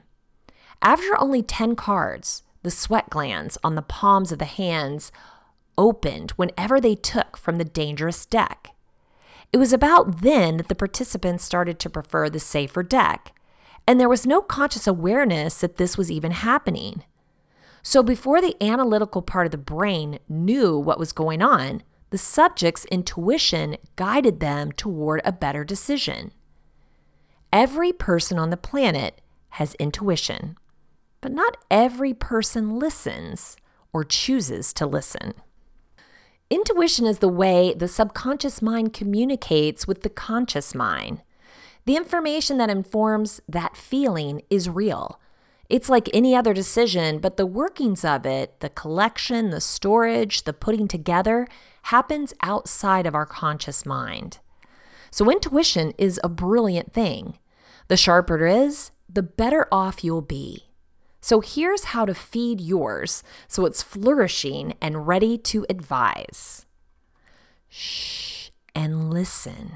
After 0.80 1.20
only 1.20 1.42
10 1.42 1.76
cards, 1.76 2.44
the 2.62 2.70
sweat 2.70 3.10
glands 3.10 3.58
on 3.64 3.74
the 3.74 3.82
palms 3.82 4.32
of 4.32 4.38
the 4.38 4.46
hands 4.46 5.12
opened 5.77 6.32
whenever 6.32 6.80
they 6.80 6.96
took 6.96 7.38
from 7.38 7.58
the 7.58 7.65
dangerous 7.65 8.25
deck. 8.25 8.72
It 9.51 9.58
was 9.58 9.72
about 9.72 10.22
then 10.22 10.58
that 10.58 10.68
the 10.68 10.75
participants 10.75 11.44
started 11.44 11.80
to 11.80 11.89
prefer 11.89 12.30
the 12.30 12.39
safer 12.39 12.84
deck, 12.84 13.34
and 13.88 14.00
there 14.00 14.10
was 14.10 14.25
no 14.25 14.42
conscious 14.42 14.88
awareness 14.88 15.60
that 15.60 15.77
this 15.77 15.98
was 15.98 16.10
even 16.10 16.32
happening. 16.32 17.03
So, 17.84 18.01
before 18.01 18.42
the 18.42 18.56
analytical 18.63 19.22
part 19.22 19.46
of 19.46 19.51
the 19.51 19.58
brain 19.58 20.20
knew 20.30 20.77
what 20.77 20.98
was 20.98 21.12
going 21.12 21.42
on, 21.42 21.84
the 22.10 22.18
subject's 22.18 22.86
intuition 22.86 23.77
guided 23.96 24.39
them 24.39 24.72
toward 24.72 25.22
a 25.25 25.32
better 25.32 25.63
decision. 25.63 26.32
Every 27.51 27.92
person 27.92 28.39
on 28.39 28.50
the 28.50 28.58
planet 28.58 29.22
has 29.50 29.75
intuition, 29.75 30.58
but 31.22 31.32
not 31.32 31.58
every 31.70 32.13
person 32.13 32.80
listens 32.80 33.58
or 33.92 34.03
chooses 34.03 34.74
to 34.74 34.88
listen. 34.88 35.34
Intuition 36.50 37.06
is 37.06 37.20
the 37.20 37.28
way 37.28 37.74
the 37.74 37.88
subconscious 37.88 38.62
mind 38.62 38.94
communicates 38.94 39.88
with 39.88 40.02
the 40.02 40.10
conscious 40.10 40.76
mind. 40.76 41.22
The 41.86 41.96
information 41.96 42.58
that 42.58 42.70
informs 42.70 43.42
that 43.48 43.76
feeling 43.76 44.42
is 44.50 44.70
real. 44.70 45.20
It's 45.70 45.90
like 45.90 46.10
any 46.14 46.36
other 46.36 46.54
decision, 46.54 47.20
but 47.20 47.38
the 47.38 47.46
workings 47.46 48.06
of 48.06 48.26
it, 48.26 48.60
the 48.60 48.70
collection, 48.70 49.50
the 49.50 49.62
storage, 49.62 50.44
the 50.44 50.54
putting 50.54 50.88
together, 50.88 51.48
happens 51.84 52.34
outside 52.42 53.06
of 53.06 53.16
our 53.16 53.26
conscious 53.26 53.86
mind. 53.86 54.40
So, 55.10 55.30
intuition 55.32 55.94
is 55.98 56.20
a 56.24 56.30
brilliant 56.30 56.94
thing. 56.94 57.40
The 57.88 57.98
sharper 57.98 58.46
it 58.46 58.66
is, 58.66 58.92
the 59.10 59.24
better 59.24 59.68
off 59.72 60.04
you'll 60.04 60.22
be. 60.22 60.66
So, 61.24 61.39
here's 61.39 61.86
how 61.86 62.03
to 62.03 62.13
feed 62.13 62.60
yours 62.60 63.24
so 63.48 63.65
it's 63.65 63.82
flourishing 63.82 64.74
and 64.82 65.08
ready 65.08 65.38
to 65.38 65.65
advise. 65.70 66.65
Shh 67.70 68.50
and 68.75 69.10
listen. 69.10 69.72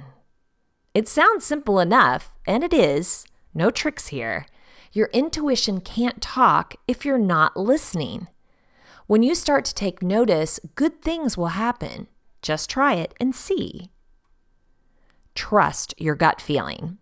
It 0.94 1.08
sounds 1.08 1.46
simple 1.46 1.80
enough, 1.80 2.36
and 2.46 2.66
it 2.66 2.74
is. 2.74 3.26
No 3.54 3.72
tricks 3.72 4.08
here. 4.08 4.46
Your 4.92 5.08
intuition 5.14 5.80
can't 5.80 6.22
talk 6.22 6.76
if 6.86 7.06
you're 7.06 7.18
not 7.18 7.56
listening. 7.56 8.28
When 9.06 9.24
you 9.24 9.34
start 9.34 9.64
to 9.66 9.74
take 9.74 10.04
notice, 10.04 10.60
good 10.76 11.02
things 11.02 11.38
will 11.38 11.56
happen. 11.56 12.08
Just 12.42 12.70
try 12.70 12.96
it 12.96 13.14
and 13.22 13.34
see. 13.34 13.90
Trust 15.34 15.94
your 15.98 16.16
gut 16.16 16.42
feeling. 16.42 16.98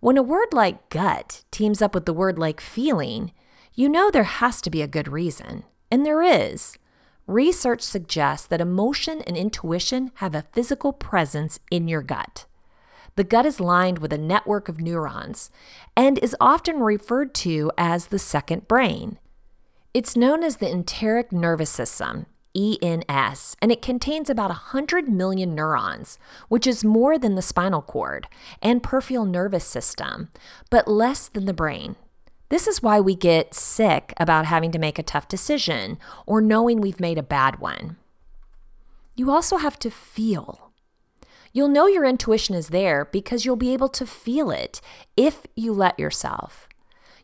When 0.00 0.16
a 0.16 0.24
word 0.24 0.48
like 0.52 0.88
gut 0.88 1.44
teams 1.52 1.80
up 1.80 1.94
with 1.94 2.06
the 2.06 2.12
word 2.12 2.36
like 2.36 2.60
feeling, 2.60 3.30
you 3.80 3.88
know 3.88 4.10
there 4.10 4.24
has 4.24 4.60
to 4.60 4.68
be 4.68 4.82
a 4.82 4.86
good 4.86 5.08
reason. 5.08 5.64
And 5.90 6.04
there 6.04 6.22
is. 6.22 6.76
Research 7.26 7.80
suggests 7.80 8.46
that 8.48 8.60
emotion 8.60 9.22
and 9.22 9.38
intuition 9.38 10.10
have 10.16 10.34
a 10.34 10.44
physical 10.52 10.92
presence 10.92 11.60
in 11.70 11.88
your 11.88 12.02
gut. 12.02 12.44
The 13.16 13.24
gut 13.24 13.46
is 13.46 13.58
lined 13.58 13.98
with 13.98 14.12
a 14.12 14.18
network 14.18 14.68
of 14.68 14.82
neurons 14.82 15.48
and 15.96 16.18
is 16.18 16.36
often 16.42 16.80
referred 16.80 17.32
to 17.36 17.72
as 17.78 18.08
the 18.08 18.18
second 18.18 18.68
brain. 18.68 19.18
It's 19.94 20.14
known 20.14 20.44
as 20.44 20.58
the 20.58 20.70
enteric 20.70 21.32
nervous 21.32 21.70
system, 21.70 22.26
ENS, 22.54 23.56
and 23.62 23.72
it 23.72 23.80
contains 23.80 24.28
about 24.28 24.50
100 24.50 25.08
million 25.08 25.54
neurons, 25.54 26.18
which 26.48 26.66
is 26.66 26.84
more 26.84 27.18
than 27.18 27.34
the 27.34 27.40
spinal 27.40 27.80
cord 27.80 28.28
and 28.60 28.82
peripheral 28.82 29.24
nervous 29.24 29.64
system, 29.64 30.28
but 30.68 30.86
less 30.86 31.28
than 31.28 31.46
the 31.46 31.54
brain. 31.54 31.96
This 32.50 32.66
is 32.66 32.82
why 32.82 33.00
we 33.00 33.14
get 33.14 33.54
sick 33.54 34.12
about 34.16 34.44
having 34.44 34.72
to 34.72 34.78
make 34.78 34.98
a 34.98 35.04
tough 35.04 35.28
decision 35.28 35.98
or 36.26 36.40
knowing 36.40 36.80
we've 36.80 37.00
made 37.00 37.16
a 37.16 37.22
bad 37.22 37.60
one. 37.60 37.96
You 39.14 39.30
also 39.30 39.56
have 39.56 39.78
to 39.78 39.90
feel. 39.90 40.72
You'll 41.52 41.68
know 41.68 41.86
your 41.86 42.04
intuition 42.04 42.56
is 42.56 42.68
there 42.68 43.04
because 43.12 43.44
you'll 43.44 43.56
be 43.56 43.72
able 43.72 43.88
to 43.90 44.04
feel 44.04 44.50
it 44.50 44.80
if 45.16 45.46
you 45.54 45.72
let 45.72 45.98
yourself. 45.98 46.68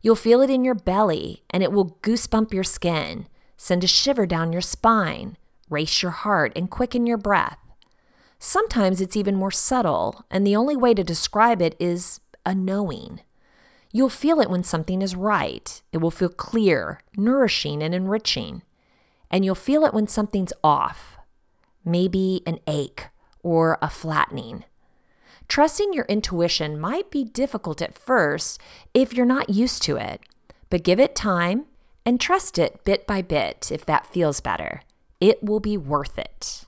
You'll 0.01 0.15
feel 0.15 0.41
it 0.43 0.51
in 0.51 0.65
your 0.65 0.75
belly 0.77 1.43
and 1.51 1.63
it 1.63 1.73
will 1.73 1.99
goosebump 2.03 2.53
your 2.53 2.65
skin, 2.65 3.27
send 3.57 3.83
a 3.83 3.89
shiver 3.89 4.27
down 4.27 4.53
your 4.53 4.63
spine, 4.63 5.37
race 5.69 6.03
your 6.03 6.13
heart, 6.13 6.53
and 6.55 6.71
quicken 6.71 7.05
your 7.05 7.19
breath. 7.19 7.59
Sometimes 8.39 9.01
it's 9.01 9.17
even 9.17 9.35
more 9.35 9.51
subtle, 9.51 10.25
and 10.31 10.47
the 10.47 10.55
only 10.55 10.77
way 10.77 10.95
to 10.95 11.03
describe 11.03 11.61
it 11.61 11.75
is 11.81 12.21
a 12.45 12.55
knowing. 12.55 13.23
You'll 13.97 14.11
feel 14.11 14.43
it 14.43 14.51
when 14.51 14.63
something 14.63 15.01
is 15.01 15.17
right. 15.17 15.81
It 15.91 16.03
will 16.03 16.11
feel 16.11 16.29
clear, 16.29 17.01
nourishing, 17.17 17.83
and 17.83 17.95
enriching. 17.95 18.61
And 19.31 19.43
you'll 19.43 19.55
feel 19.55 19.87
it 19.87 19.95
when 19.95 20.07
something's 20.07 20.53
off, 20.63 21.17
maybe 21.83 22.43
an 22.47 22.59
ache 22.67 23.07
or 23.43 23.79
a 23.81 23.89
flattening. 23.89 24.65
Trusting 25.49 25.95
your 25.95 26.05
intuition 26.11 26.79
might 26.79 27.11
be 27.11 27.25
difficult 27.25 27.81
at 27.81 27.97
first 27.99 28.61
if 28.93 29.15
you're 29.15 29.25
not 29.25 29.49
used 29.49 29.81
to 29.85 29.97
it, 29.97 30.21
but 30.69 30.85
give 30.85 31.01
it 31.01 31.15
time 31.15 31.65
and 32.05 32.21
trust 32.21 32.59
it 32.59 32.85
bit 32.85 33.07
by 33.07 33.23
bit 33.23 33.73
if 33.73 33.87
that 33.87 34.13
feels 34.13 34.41
better. 34.41 34.83
It 35.23 35.43
will 35.43 35.61
be 35.61 35.79
worth 35.79 36.19
it. 36.19 36.67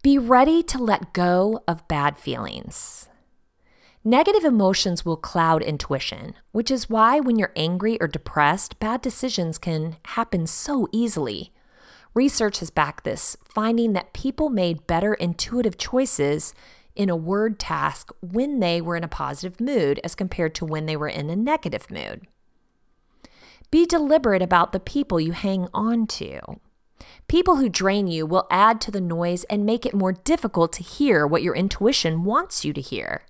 Be 0.00 0.16
ready 0.16 0.62
to 0.62 0.78
let 0.78 1.12
go 1.12 1.64
of 1.66 1.88
bad 1.88 2.16
feelings. 2.18 3.08
Negative 4.04 4.44
emotions 4.44 5.04
will 5.04 5.18
cloud 5.18 5.62
intuition, 5.62 6.32
which 6.52 6.70
is 6.70 6.88
why 6.88 7.20
when 7.20 7.38
you're 7.38 7.52
angry 7.54 8.00
or 8.00 8.08
depressed, 8.08 8.78
bad 8.80 9.02
decisions 9.02 9.58
can 9.58 9.98
happen 10.06 10.46
so 10.46 10.88
easily. 10.90 11.52
Research 12.14 12.60
has 12.60 12.70
backed 12.70 13.04
this, 13.04 13.36
finding 13.44 13.92
that 13.92 14.14
people 14.14 14.48
made 14.48 14.86
better 14.86 15.12
intuitive 15.12 15.76
choices 15.76 16.54
in 16.96 17.10
a 17.10 17.16
word 17.16 17.58
task 17.58 18.10
when 18.22 18.60
they 18.60 18.80
were 18.80 18.96
in 18.96 19.04
a 19.04 19.08
positive 19.08 19.60
mood 19.60 20.00
as 20.02 20.14
compared 20.14 20.54
to 20.54 20.64
when 20.64 20.86
they 20.86 20.96
were 20.96 21.08
in 21.08 21.28
a 21.28 21.36
negative 21.36 21.90
mood. 21.90 22.26
Be 23.70 23.84
deliberate 23.84 24.42
about 24.42 24.72
the 24.72 24.80
people 24.80 25.20
you 25.20 25.32
hang 25.32 25.68
on 25.74 26.06
to. 26.06 26.40
People 27.28 27.56
who 27.56 27.68
drain 27.68 28.06
you 28.06 28.24
will 28.24 28.46
add 28.50 28.80
to 28.80 28.90
the 28.90 29.00
noise 29.00 29.44
and 29.44 29.66
make 29.66 29.84
it 29.84 29.92
more 29.92 30.12
difficult 30.12 30.72
to 30.72 30.82
hear 30.82 31.26
what 31.26 31.42
your 31.42 31.54
intuition 31.54 32.24
wants 32.24 32.64
you 32.64 32.72
to 32.72 32.80
hear. 32.80 33.26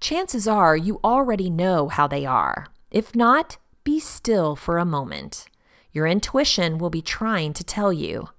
Chances 0.00 0.48
are 0.48 0.76
you 0.76 0.98
already 1.04 1.50
know 1.50 1.88
how 1.88 2.06
they 2.06 2.24
are. 2.24 2.68
If 2.90 3.14
not, 3.14 3.58
be 3.84 4.00
still 4.00 4.56
for 4.56 4.78
a 4.78 4.84
moment. 4.86 5.44
Your 5.92 6.06
intuition 6.06 6.78
will 6.78 6.88
be 6.88 7.02
trying 7.02 7.52
to 7.52 7.64
tell 7.64 7.92
you. 7.92 8.30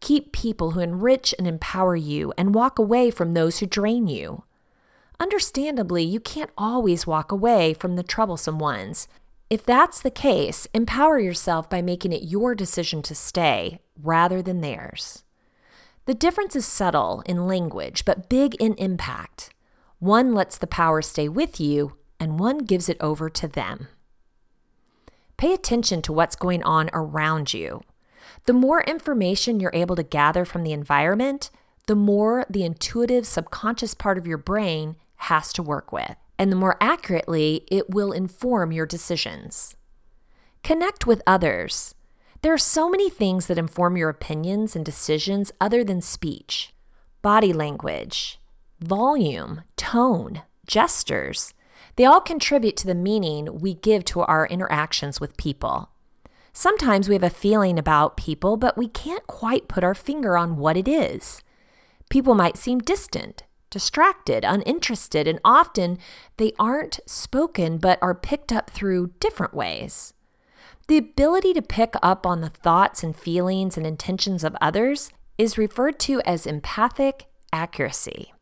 Keep 0.00 0.32
people 0.32 0.72
who 0.72 0.80
enrich 0.80 1.34
and 1.38 1.48
empower 1.48 1.96
you 1.96 2.34
and 2.36 2.54
walk 2.54 2.78
away 2.78 3.10
from 3.10 3.32
those 3.32 3.58
who 3.58 3.66
drain 3.66 4.06
you. 4.06 4.44
Understandably, 5.18 6.02
you 6.02 6.20
can't 6.20 6.50
always 6.58 7.06
walk 7.06 7.32
away 7.32 7.72
from 7.72 7.96
the 7.96 8.02
troublesome 8.02 8.58
ones. 8.58 9.08
If 9.48 9.64
that's 9.64 10.00
the 10.00 10.10
case, 10.10 10.66
empower 10.74 11.18
yourself 11.18 11.70
by 11.70 11.80
making 11.80 12.12
it 12.12 12.24
your 12.24 12.54
decision 12.54 13.00
to 13.02 13.14
stay 13.14 13.78
rather 14.02 14.42
than 14.42 14.60
theirs. 14.60 15.24
The 16.04 16.14
difference 16.14 16.56
is 16.56 16.66
subtle 16.66 17.22
in 17.24 17.46
language, 17.46 18.04
but 18.04 18.28
big 18.28 18.56
in 18.56 18.74
impact. 18.74 19.54
One 20.02 20.34
lets 20.34 20.58
the 20.58 20.66
power 20.66 21.00
stay 21.00 21.28
with 21.28 21.60
you, 21.60 21.92
and 22.18 22.40
one 22.40 22.58
gives 22.58 22.88
it 22.88 22.96
over 23.00 23.30
to 23.30 23.46
them. 23.46 23.86
Pay 25.36 25.54
attention 25.54 26.02
to 26.02 26.12
what's 26.12 26.34
going 26.34 26.60
on 26.64 26.90
around 26.92 27.54
you. 27.54 27.82
The 28.46 28.52
more 28.52 28.82
information 28.82 29.60
you're 29.60 29.70
able 29.72 29.94
to 29.94 30.02
gather 30.02 30.44
from 30.44 30.64
the 30.64 30.72
environment, 30.72 31.50
the 31.86 31.94
more 31.94 32.44
the 32.50 32.64
intuitive 32.64 33.28
subconscious 33.28 33.94
part 33.94 34.18
of 34.18 34.26
your 34.26 34.38
brain 34.38 34.96
has 35.18 35.52
to 35.52 35.62
work 35.62 35.92
with, 35.92 36.16
and 36.36 36.50
the 36.50 36.56
more 36.56 36.76
accurately 36.80 37.64
it 37.70 37.88
will 37.88 38.10
inform 38.10 38.72
your 38.72 38.86
decisions. 38.86 39.76
Connect 40.64 41.06
with 41.06 41.22
others. 41.28 41.94
There 42.40 42.52
are 42.52 42.58
so 42.58 42.90
many 42.90 43.08
things 43.08 43.46
that 43.46 43.56
inform 43.56 43.96
your 43.96 44.08
opinions 44.08 44.74
and 44.74 44.84
decisions 44.84 45.52
other 45.60 45.84
than 45.84 46.00
speech 46.00 46.74
body 47.22 47.52
language, 47.52 48.40
volume, 48.82 49.62
tone, 49.76 50.42
gestures. 50.66 51.54
They 51.96 52.04
all 52.04 52.20
contribute 52.20 52.76
to 52.78 52.86
the 52.86 52.94
meaning 52.94 53.60
we 53.60 53.74
give 53.74 54.04
to 54.06 54.22
our 54.22 54.46
interactions 54.46 55.20
with 55.20 55.36
people. 55.36 55.90
Sometimes 56.52 57.08
we 57.08 57.14
have 57.14 57.22
a 57.22 57.30
feeling 57.30 57.78
about 57.78 58.16
people, 58.16 58.56
but 58.56 58.76
we 58.76 58.88
can't 58.88 59.26
quite 59.26 59.68
put 59.68 59.84
our 59.84 59.94
finger 59.94 60.36
on 60.36 60.56
what 60.56 60.76
it 60.76 60.86
is. 60.86 61.42
People 62.10 62.34
might 62.34 62.58
seem 62.58 62.78
distant, 62.78 63.44
distracted, 63.70 64.44
uninterested, 64.44 65.26
and 65.26 65.40
often 65.44 65.98
they 66.36 66.52
aren't 66.58 67.00
spoken 67.06 67.78
but 67.78 67.98
are 68.02 68.14
picked 68.14 68.52
up 68.52 68.68
through 68.68 69.12
different 69.18 69.54
ways. 69.54 70.12
The 70.88 70.98
ability 70.98 71.54
to 71.54 71.62
pick 71.62 71.94
up 72.02 72.26
on 72.26 72.42
the 72.42 72.50
thoughts 72.50 73.02
and 73.02 73.16
feelings 73.16 73.78
and 73.78 73.86
intentions 73.86 74.44
of 74.44 74.56
others 74.60 75.10
is 75.38 75.56
referred 75.56 75.98
to 76.00 76.20
as 76.22 76.46
empathic 76.46 77.26
accuracy. 77.50 78.32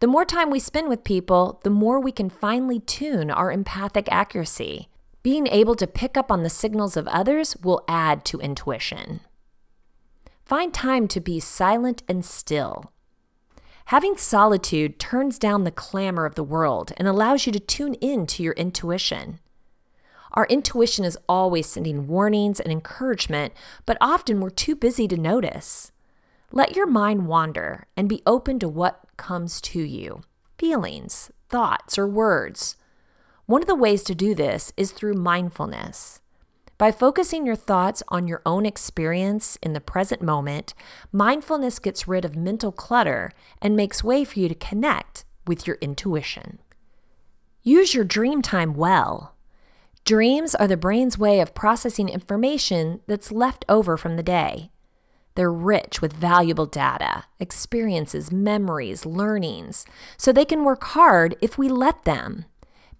The 0.00 0.06
more 0.06 0.24
time 0.24 0.50
we 0.50 0.58
spend 0.58 0.88
with 0.88 1.04
people, 1.04 1.60
the 1.64 1.70
more 1.70 2.00
we 2.00 2.12
can 2.12 2.30
finely 2.30 2.80
tune 2.80 3.30
our 3.30 3.50
empathic 3.50 4.08
accuracy. 4.10 4.88
Being 5.22 5.46
able 5.48 5.74
to 5.76 5.86
pick 5.86 6.16
up 6.16 6.30
on 6.30 6.42
the 6.42 6.50
signals 6.50 6.96
of 6.96 7.08
others 7.08 7.56
will 7.56 7.84
add 7.88 8.24
to 8.26 8.40
intuition. 8.40 9.20
Find 10.44 10.72
time 10.72 11.08
to 11.08 11.20
be 11.20 11.40
silent 11.40 12.02
and 12.08 12.24
still. 12.24 12.92
Having 13.86 14.16
solitude 14.16 14.98
turns 14.98 15.38
down 15.38 15.64
the 15.64 15.70
clamor 15.70 16.26
of 16.26 16.34
the 16.34 16.44
world 16.44 16.92
and 16.96 17.08
allows 17.08 17.46
you 17.46 17.52
to 17.52 17.60
tune 17.60 17.94
in 17.94 18.26
to 18.26 18.42
your 18.42 18.52
intuition. 18.54 19.40
Our 20.32 20.46
intuition 20.46 21.04
is 21.04 21.18
always 21.28 21.66
sending 21.66 22.06
warnings 22.06 22.60
and 22.60 22.70
encouragement, 22.70 23.52
but 23.86 23.96
often 24.00 24.40
we're 24.40 24.50
too 24.50 24.76
busy 24.76 25.08
to 25.08 25.16
notice. 25.16 25.92
Let 26.52 26.76
your 26.76 26.86
mind 26.86 27.26
wander 27.26 27.86
and 27.96 28.08
be 28.08 28.22
open 28.26 28.58
to 28.60 28.68
what 28.68 29.05
comes 29.16 29.60
to 29.62 29.80
you 29.80 30.22
feelings, 30.58 31.30
thoughts, 31.48 31.98
or 31.98 32.06
words. 32.06 32.76
One 33.46 33.62
of 33.62 33.68
the 33.68 33.74
ways 33.74 34.02
to 34.04 34.14
do 34.14 34.34
this 34.34 34.72
is 34.76 34.90
through 34.90 35.14
mindfulness. 35.14 36.20
By 36.78 36.92
focusing 36.92 37.46
your 37.46 37.56
thoughts 37.56 38.02
on 38.08 38.28
your 38.28 38.42
own 38.44 38.66
experience 38.66 39.56
in 39.62 39.72
the 39.72 39.80
present 39.80 40.20
moment, 40.20 40.74
mindfulness 41.10 41.78
gets 41.78 42.06
rid 42.06 42.24
of 42.24 42.36
mental 42.36 42.70
clutter 42.70 43.32
and 43.62 43.74
makes 43.74 44.04
way 44.04 44.24
for 44.24 44.38
you 44.40 44.48
to 44.48 44.54
connect 44.54 45.24
with 45.46 45.66
your 45.66 45.76
intuition. 45.80 46.58
Use 47.62 47.94
your 47.94 48.04
dream 48.04 48.42
time 48.42 48.74
well. 48.74 49.34
Dreams 50.04 50.54
are 50.54 50.68
the 50.68 50.76
brain's 50.76 51.18
way 51.18 51.40
of 51.40 51.54
processing 51.54 52.08
information 52.08 53.00
that's 53.06 53.32
left 53.32 53.64
over 53.68 53.96
from 53.96 54.16
the 54.16 54.22
day. 54.22 54.70
They're 55.36 55.52
rich 55.52 56.00
with 56.00 56.14
valuable 56.14 56.66
data, 56.66 57.24
experiences, 57.38 58.32
memories, 58.32 59.04
learnings, 59.04 59.84
so 60.16 60.32
they 60.32 60.46
can 60.46 60.64
work 60.64 60.82
hard 60.82 61.36
if 61.40 61.58
we 61.58 61.68
let 61.68 62.04
them. 62.04 62.46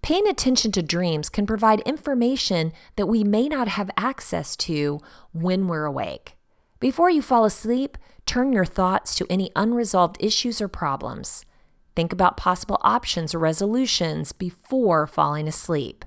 Paying 0.03 0.27
attention 0.27 0.71
to 0.73 0.83
dreams 0.83 1.29
can 1.29 1.47
provide 1.47 1.79
information 1.81 2.71
that 2.95 3.07
we 3.07 3.23
may 3.23 3.49
not 3.49 3.67
have 3.69 3.89
access 3.97 4.55
to 4.57 4.99
when 5.33 5.67
we're 5.67 5.85
awake. 5.85 6.37
Before 6.79 7.09
you 7.09 7.23
fall 7.23 7.43
asleep, 7.43 7.97
turn 8.27 8.53
your 8.53 8.65
thoughts 8.65 9.15
to 9.15 9.25
any 9.31 9.51
unresolved 9.55 10.17
issues 10.19 10.61
or 10.61 10.67
problems. 10.67 11.43
Think 11.95 12.13
about 12.13 12.37
possible 12.37 12.77
options 12.81 13.33
or 13.33 13.39
resolutions 13.39 14.31
before 14.31 15.07
falling 15.07 15.47
asleep. 15.47 16.05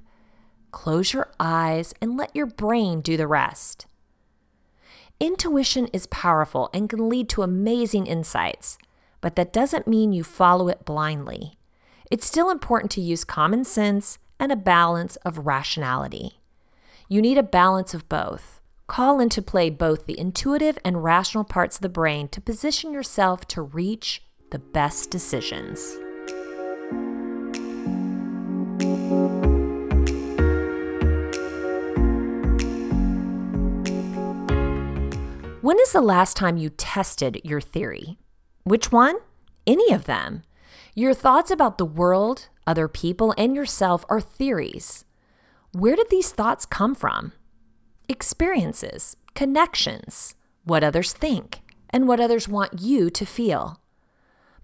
Close 0.71 1.13
your 1.13 1.33
eyes 1.41 1.93
and 2.01 2.17
let 2.17 2.35
your 2.37 2.47
brain 2.47 3.01
do 3.01 3.17
the 3.17 3.27
rest. 3.27 3.87
Intuition 5.21 5.87
is 5.89 6.07
powerful 6.07 6.71
and 6.73 6.89
can 6.89 7.11
lead 7.11 7.29
to 7.29 7.43
amazing 7.43 8.07
insights, 8.07 8.79
but 9.21 9.37
that 9.37 9.53
doesn't 9.53 9.87
mean 9.87 10.15
you 10.15 10.25
follow 10.25 10.69
it 10.69 10.87
blindly. 10.87 11.59
it's 12.11 12.27
still 12.27 12.51
important 12.51 12.91
to 12.91 13.01
use 13.01 13.23
common 13.23 13.63
sense 13.65 14.19
and 14.41 14.51
a 14.51 14.57
balance 14.57 15.17
of 15.17 15.47
rationality. 15.47 16.41
You 17.09 17.23
need 17.23 17.39
a 17.39 17.43
balance 17.43 17.95
of 17.95 18.09
both. 18.09 18.61
Call 18.89 19.21
into 19.21 19.43
play 19.43 19.71
both 19.71 20.07
the 20.07 20.19
intuitive 20.19 20.79
and 20.85 21.05
rational 21.05 21.45
parts 21.45 21.77
of 21.77 21.83
the 21.83 21.89
brain 21.89 22.27
to 22.29 22.41
position 22.41 22.93
yourself 22.93 23.47
to 23.49 23.63
reach 23.63 24.23
the 24.51 24.59
best 24.59 25.11
decisions. 25.11 25.99
When 35.71 35.79
is 35.79 35.93
the 35.93 36.01
last 36.01 36.37
time 36.37 36.57
you 36.57 36.71
tested 36.71 37.41
your 37.45 37.61
theory? 37.61 38.19
Which 38.65 38.91
one? 38.91 39.15
Any 39.69 39.93
of 39.93 40.03
them. 40.03 40.43
Your 40.97 41.15
thoughts 41.15 41.49
about 41.49 41.79
the 41.79 41.85
world, 41.85 42.49
other 42.67 42.89
people, 42.89 43.33
and 43.39 43.55
yourself 43.55 44.05
are 44.09 44.21
theories. 44.21 45.05
Where 45.71 45.95
did 45.95 46.11
these 46.11 46.33
thoughts 46.33 46.67
come 46.67 46.97
from? 46.97 47.35
Experiences, 48.09 49.17
connections, 49.37 50.35
what 50.65 50.83
others 50.83 51.13
think, 51.13 51.61
and 51.91 52.09
what 52.09 52.19
others 52.19 52.49
want 52.49 52.81
you 52.81 53.09
to 53.09 53.25
feel. 53.25 53.81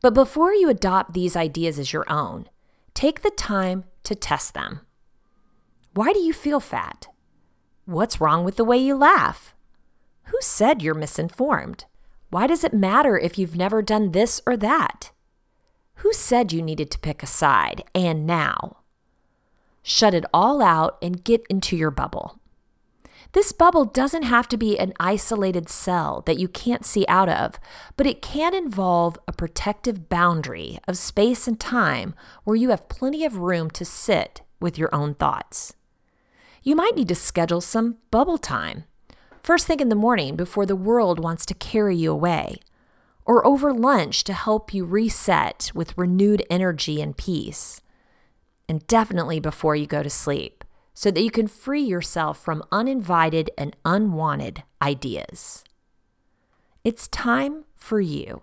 But 0.01 0.13
before 0.13 0.55
you 0.55 0.69
adopt 0.69 1.13
these 1.13 1.37
ideas 1.37 1.79
as 1.79 1.93
your 1.93 2.11
own, 2.11 2.49
take 2.95 3.21
the 3.21 3.31
time 3.31 3.85
to 4.03 4.17
test 4.17 4.55
them. 4.55 4.81
Why 5.95 6.13
do 6.13 6.19
you 6.19 6.33
feel 6.33 6.59
fat? 6.59 7.07
What's 7.85 8.21
wrong 8.21 8.45
with 8.45 8.57
the 8.57 8.65
way 8.65 8.79
you 8.79 8.97
laugh? 8.97 9.55
Who 10.27 10.39
said 10.41 10.83
you're 10.83 10.95
misinformed? 10.95 11.85
Why 12.31 12.47
does 12.47 12.65
it 12.65 12.75
matter 12.75 13.19
if 13.19 13.39
you've 13.39 13.57
never 13.57 13.83
done 13.83 14.13
this 14.13 14.41
or 14.47 14.57
that? 14.57 15.11
Who 15.97 16.13
said 16.13 16.53
you 16.53 16.63
needed 16.63 16.91
to 16.91 16.99
pick 16.99 17.23
a 17.23 17.27
side 17.27 17.85
and 17.95 18.27
now? 18.27 18.79
Shut 19.83 20.15
it 20.15 20.25
all 20.35 20.63
out 20.63 20.99
and 21.01 21.25
get 21.25 21.47
into 21.49 21.77
your 21.77 21.91
bubble. 21.91 22.41
This 23.33 23.53
bubble 23.53 23.85
doesn't 23.85 24.23
have 24.23 24.49
to 24.49 24.57
be 24.57 24.79
an 24.79 24.95
isolated 24.99 25.69
cell 25.69 26.23
that 26.27 26.39
you 26.39 26.49
can't 26.49 26.85
see 26.85 27.05
out 27.09 27.29
of, 27.29 27.61
but 27.97 28.07
it 28.07 28.23
can 28.23 28.55
involve 28.55 29.19
a 29.29 29.33
protective 29.33 30.09
boundary 30.09 30.79
of 30.89 30.97
space 30.97 31.47
and 31.47 31.61
time 31.61 32.15
where 32.45 32.57
you 32.57 32.71
have 32.71 32.89
plenty 32.89 33.25
of 33.25 33.39
room 33.39 33.71
to 33.71 33.85
sit 33.85 34.43
with 34.59 34.79
your 34.79 34.93
own 34.95 35.15
thoughts. 35.15 35.75
You 36.63 36.75
might 36.75 36.97
need 36.97 37.09
to 37.09 37.15
schedule 37.15 37.61
some 37.61 37.99
bubble 38.11 38.39
time, 38.39 38.85
first 39.47 39.69
thing 39.69 39.79
in 39.79 39.89
the 39.91 39.95
morning 39.95 40.35
before 40.35 40.67
the 40.67 40.75
world 40.75 41.21
wants 41.21 41.47
to 41.47 41.55
carry 41.55 41.95
you 41.95 42.11
away, 42.11 42.57
or 43.25 43.47
over 43.47 43.73
lunch 43.73 44.25
to 44.25 44.33
help 44.33 44.75
you 44.75 44.85
reset 44.85 45.71
with 45.73 45.97
renewed 45.97 46.45
energy 46.51 47.01
and 47.01 47.17
peace, 47.17 47.81
and 48.69 48.85
definitely 48.89 49.39
before 49.39 49.77
you 49.77 49.87
go 49.87 50.03
to 50.03 50.11
sleep 50.11 50.65
so 50.95 51.13
that 51.13 51.23
you 51.23 51.31
can 51.31 51.47
free 51.47 51.85
yourself 51.85 52.43
from 52.43 52.65
uninvited 52.73 53.49
and 53.57 53.77
unwanted 53.85 54.65
ideas. 54.83 55.63
It's 56.83 57.07
time 57.07 57.67
for 57.77 58.01
you. 58.01 58.43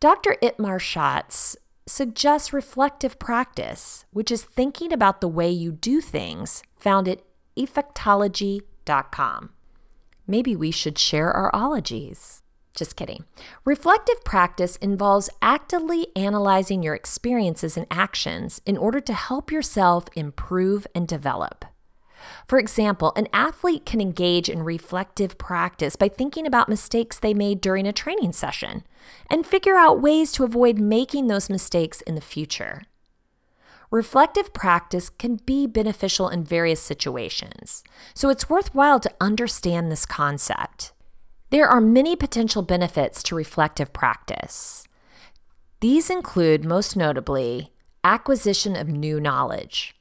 Dr. 0.00 0.36
Itamar 0.42 0.80
Shatz 0.80 1.56
suggests 1.84 2.54
reflective 2.54 3.18
practice, 3.18 4.06
which 4.12 4.30
is 4.30 4.44
thinking 4.44 4.94
about 4.94 5.20
the 5.20 5.28
way 5.28 5.50
you 5.50 5.72
do 5.72 6.00
things, 6.00 6.62
found 6.74 7.06
at 7.06 7.20
effectiviology.com. 7.58 9.50
Maybe 10.28 10.54
we 10.54 10.70
should 10.70 10.98
share 10.98 11.32
our 11.32 11.50
ologies. 11.54 12.42
Just 12.74 12.94
kidding. 12.94 13.24
Reflective 13.64 14.22
practice 14.24 14.76
involves 14.76 15.30
actively 15.42 16.08
analyzing 16.14 16.82
your 16.82 16.94
experiences 16.94 17.76
and 17.76 17.86
actions 17.90 18.60
in 18.66 18.76
order 18.76 19.00
to 19.00 19.12
help 19.14 19.50
yourself 19.50 20.04
improve 20.14 20.86
and 20.94 21.08
develop. 21.08 21.64
For 22.46 22.58
example, 22.58 23.12
an 23.16 23.28
athlete 23.32 23.86
can 23.86 24.00
engage 24.00 24.48
in 24.48 24.62
reflective 24.62 25.38
practice 25.38 25.96
by 25.96 26.08
thinking 26.08 26.46
about 26.46 26.68
mistakes 26.68 27.18
they 27.18 27.34
made 27.34 27.60
during 27.60 27.86
a 27.86 27.92
training 27.92 28.32
session 28.32 28.84
and 29.30 29.46
figure 29.46 29.76
out 29.76 30.02
ways 30.02 30.30
to 30.32 30.44
avoid 30.44 30.78
making 30.78 31.26
those 31.26 31.48
mistakes 31.48 32.00
in 32.02 32.14
the 32.14 32.20
future. 32.20 32.82
Reflective 33.90 34.52
practice 34.52 35.08
can 35.08 35.36
be 35.46 35.66
beneficial 35.66 36.28
in 36.28 36.44
various 36.44 36.80
situations, 36.80 37.82
so 38.12 38.28
it's 38.28 38.50
worthwhile 38.50 39.00
to 39.00 39.14
understand 39.18 39.90
this 39.90 40.04
concept. 40.04 40.92
There 41.48 41.66
are 41.66 41.80
many 41.80 42.14
potential 42.14 42.60
benefits 42.60 43.22
to 43.24 43.34
reflective 43.34 43.94
practice. 43.94 44.86
These 45.80 46.10
include, 46.10 46.66
most 46.66 46.96
notably, 46.96 47.72
acquisition 48.04 48.76
of 48.76 48.88
new 48.88 49.20
knowledge, 49.20 49.94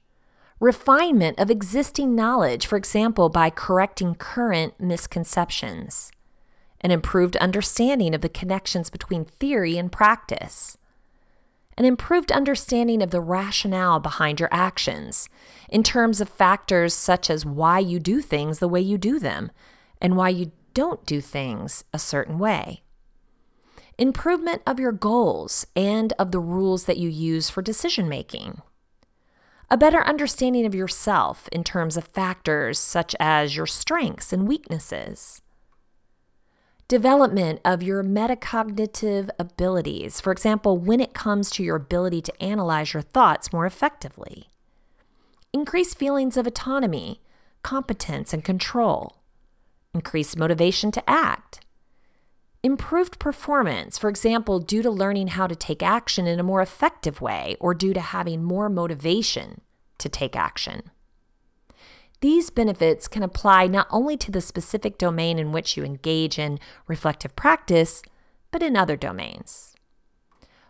refinement 0.60 1.40
of 1.40 1.50
existing 1.50 2.14
knowledge, 2.14 2.66
for 2.66 2.76
example, 2.76 3.30
by 3.30 3.50
correcting 3.50 4.16
current 4.16 4.78
misconceptions, 4.82 6.12
an 6.82 6.92
improved 6.92 7.38
understanding 7.38 8.14
of 8.14 8.20
the 8.20 8.28
connections 8.28 8.90
between 8.90 9.24
theory 9.24 9.78
and 9.78 9.94
practice, 9.94 10.78
an 11.78 11.86
improved 11.86 12.32
understanding 12.32 13.04
of 13.04 13.12
the 13.12 13.22
rationale 13.22 14.00
behind 14.00 14.40
your 14.40 14.50
actions 14.52 15.30
in 15.70 15.84
terms 15.84 16.20
of 16.20 16.28
factors 16.28 16.94
such 16.94 17.30
as 17.30 17.46
why 17.46 17.78
you 17.78 18.00
do 18.00 18.20
things 18.22 18.60
the 18.60 18.68
way 18.68 18.82
you 18.82 18.98
do 18.98 19.20
them 19.20 19.52
and 20.02 20.18
why 20.18 20.30
you 20.30 20.52
don't 20.74 21.06
do 21.06 21.22
things 21.22 21.84
a 21.94 22.00
certain 22.00 22.40
way. 22.40 22.82
Improvement 23.98 24.62
of 24.66 24.80
your 24.80 24.92
goals 24.92 25.66
and 25.76 26.14
of 26.20 26.32
the 26.32 26.40
rules 26.40 26.86
that 26.86 26.98
you 26.98 27.10
use 27.10 27.50
for 27.50 27.62
decision 27.62 28.08
making. 28.08 28.62
A 29.70 29.78
better 29.78 30.04
understanding 30.04 30.66
of 30.66 30.76
yourself 30.76 31.50
in 31.52 31.64
terms 31.64 31.98
of 31.98 32.06
factors 32.06 32.80
such 32.80 33.16
as 33.20 33.56
your 33.56 33.66
strengths 33.66 34.32
and 34.32 34.48
weaknesses. 34.48 35.42
Development 36.88 37.60
of 37.66 37.84
your 37.84 38.02
metacognitive 38.02 39.30
abilities, 39.38 40.22
for 40.22 40.32
example, 40.32 40.78
when 40.78 41.02
it 41.02 41.14
comes 41.14 41.50
to 41.50 41.64
your 41.64 41.76
ability 41.76 42.22
to 42.22 42.42
analyze 42.42 42.94
your 42.94 43.02
thoughts 43.02 43.52
more 43.52 43.66
effectively. 43.66 44.48
Increased 45.52 45.98
feelings 45.98 46.38
of 46.38 46.48
autonomy, 46.48 47.22
competence, 47.62 48.34
and 48.34 48.44
control 48.44 49.18
increased 49.94 50.38
motivation 50.38 50.92
to 50.92 51.10
act, 51.10 51.60
improved 52.62 53.20
performance, 53.20 53.98
for 53.98 54.10
example, 54.10 54.60
due 54.60 54.84
to 54.84 54.92
learning 54.92 55.30
how 55.30 55.48
to 55.48 55.56
take 55.56 55.82
action 55.82 56.28
in 56.28 56.40
a 56.40 56.44
more 56.44 56.62
effective 56.62 57.20
way 57.20 57.56
or 57.60 57.74
due 57.74 57.94
to 57.94 58.00
having 58.00 58.44
more 58.44 58.70
motivation 58.70 59.62
to 59.98 60.08
take 60.08 60.36
action. 60.36 60.92
These 62.22 62.50
benefits 62.50 63.08
can 63.08 63.22
apply 63.22 63.68
not 63.68 63.88
only 63.92 64.18
to 64.18 64.32
the 64.32 64.42
specific 64.42 64.98
domain 64.98 65.38
in 65.38 65.52
which 65.52 65.78
you 65.78 65.84
engage 65.84 66.40
in 66.40 66.60
reflective 66.88 67.36
practice, 67.36 68.02
but 68.52 68.64
in 68.64 68.76
other 68.76 68.96
domains. 68.96 69.76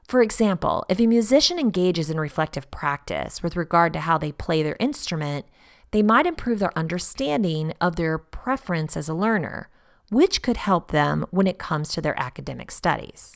For 0.07 0.21
example, 0.21 0.85
if 0.89 0.99
a 0.99 1.07
musician 1.07 1.59
engages 1.59 2.09
in 2.09 2.19
reflective 2.19 2.69
practice 2.71 3.43
with 3.43 3.55
regard 3.55 3.93
to 3.93 4.01
how 4.01 4.17
they 4.17 4.31
play 4.31 4.63
their 4.63 4.77
instrument, 4.79 5.45
they 5.91 6.01
might 6.01 6.25
improve 6.25 6.59
their 6.59 6.77
understanding 6.77 7.73
of 7.79 7.95
their 7.95 8.17
preference 8.17 8.97
as 8.97 9.07
a 9.07 9.13
learner, 9.13 9.69
which 10.09 10.41
could 10.41 10.57
help 10.57 10.91
them 10.91 11.25
when 11.31 11.47
it 11.47 11.57
comes 11.59 11.89
to 11.89 12.01
their 12.01 12.17
academic 12.19 12.71
studies. 12.71 13.35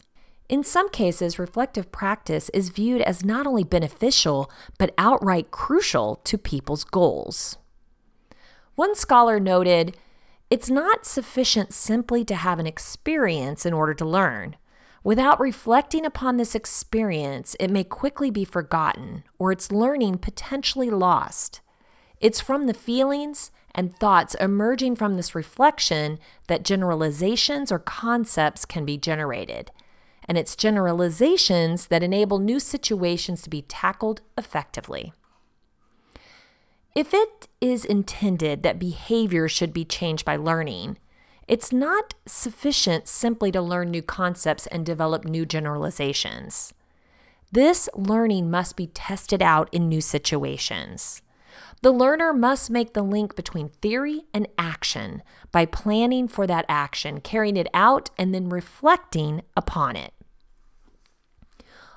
In 0.50 0.64
some 0.64 0.90
cases, 0.90 1.40
reflective 1.40 1.94
practice 1.94 2.50
is 2.50 2.70
viewed 2.70 3.02
as 3.02 3.24
not 3.24 3.48
only 3.48 3.64
beneficial, 3.64 4.52
but 4.78 4.94
outright 4.98 5.52
crucial 5.52 6.18
to 6.26 6.38
people's 6.38 6.84
goals. 6.84 7.58
One 8.82 8.96
scholar 8.96 9.40
noted 9.40 9.96
it's 10.50 10.68
not 10.68 11.06
sufficient 11.06 11.72
simply 11.72 12.26
to 12.26 12.34
have 12.34 12.58
an 12.58 12.66
experience 12.66 13.64
in 13.64 13.74
order 13.74 13.94
to 13.94 14.04
learn. 14.04 14.56
Without 15.04 15.40
reflecting 15.40 16.04
upon 16.04 16.38
this 16.38 16.56
experience, 16.56 17.56
it 17.60 17.70
may 17.70 17.84
quickly 17.84 18.32
be 18.32 18.44
forgotten 18.44 19.24
or 19.38 19.52
its 19.52 19.72
learning 19.72 20.18
potentially 20.18 20.90
lost. 20.90 21.62
It's 22.20 22.42
from 22.42 22.66
the 22.66 22.74
feelings 22.74 23.52
and 23.76 23.96
thoughts 23.96 24.34
emerging 24.40 24.96
from 24.96 25.14
this 25.14 25.36
reflection 25.36 26.18
that 26.48 26.66
generalizations 26.66 27.72
or 27.72 27.78
concepts 27.78 28.66
can 28.66 28.84
be 28.84 28.98
generated. 28.98 29.70
And 30.26 30.40
it's 30.40 30.56
generalizations 30.56 31.86
that 31.90 32.02
enable 32.02 32.40
new 32.40 32.60
situations 32.60 33.44
to 33.44 33.50
be 33.52 33.62
tackled 33.62 34.22
effectively. 34.40 35.14
If 36.94 37.14
it 37.14 37.48
is 37.62 37.86
intended 37.86 38.64
that 38.64 38.78
behavior 38.80 39.48
should 39.48 39.72
be 39.72 39.86
changed 39.86 40.26
by 40.26 40.36
learning, 40.36 40.98
it's 41.48 41.72
not 41.72 42.16
sufficient 42.26 43.08
simply 43.08 43.50
to 43.54 43.62
learn 43.62 43.92
new 43.92 44.02
concepts 44.02 44.68
and 44.68 44.86
develop 44.86 45.24
new 45.24 45.46
generalizations. 45.46 46.74
This 47.50 47.88
learning 47.96 48.52
must 48.52 48.76
be 48.76 48.88
tested 48.88 49.42
out 49.42 49.70
in 49.72 49.88
new 49.88 50.02
situations. 50.02 51.22
The 51.82 51.92
learner 51.92 52.34
must 52.34 52.70
make 52.70 52.94
the 52.94 53.04
link 53.04 53.36
between 53.36 53.70
theory 53.70 54.26
and 54.34 54.48
action 54.58 55.24
by 55.52 55.66
planning 55.66 56.28
for 56.28 56.46
that 56.46 56.66
action, 56.68 57.22
carrying 57.22 57.58
it 57.58 57.68
out, 57.74 58.10
and 58.18 58.36
then 58.36 58.50
reflecting 58.50 59.42
upon 59.56 59.96
it. 59.96 60.14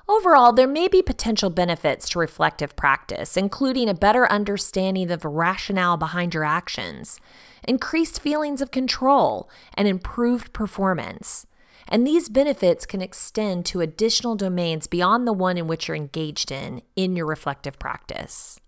Overall, 0.07 0.53
there 0.53 0.67
may 0.67 0.87
be 0.87 1.01
potential 1.01 1.49
benefits 1.49 2.07
to 2.09 2.19
reflective 2.19 2.75
practice, 2.75 3.35
including 3.35 3.89
a 3.89 3.95
better 3.95 4.31
understanding 4.31 5.09
of 5.09 5.21
the 5.21 5.27
rationale 5.27 5.97
behind 5.97 6.35
your 6.35 6.43
actions, 6.43 7.19
increased 7.67 8.21
feelings 8.21 8.61
of 8.61 8.69
control, 8.69 9.49
and 9.73 9.87
improved 9.87 10.53
performance. 10.53 11.47
And 11.87 12.05
these 12.05 12.29
benefits 12.29 12.85
can 12.85 13.01
extend 13.01 13.65
to 13.67 13.81
additional 13.81 14.35
domains 14.35 14.85
beyond 14.85 15.27
the 15.27 15.33
one 15.33 15.57
in 15.57 15.65
which 15.67 15.87
you're 15.87 15.97
engaged 15.97 16.51
in 16.51 16.83
in 16.95 17.15
your 17.15 17.25
reflective 17.25 17.79
practice. 17.79 18.59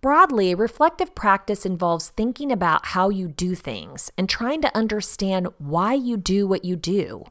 Broadly, 0.00 0.54
reflective 0.54 1.12
practice 1.16 1.66
involves 1.66 2.10
thinking 2.10 2.52
about 2.52 2.86
how 2.86 3.08
you 3.08 3.26
do 3.26 3.56
things 3.56 4.12
and 4.16 4.28
trying 4.28 4.62
to 4.62 4.76
understand 4.76 5.48
why 5.58 5.94
you 5.94 6.16
do 6.16 6.46
what 6.46 6.64
you 6.64 6.76
do 6.76 7.24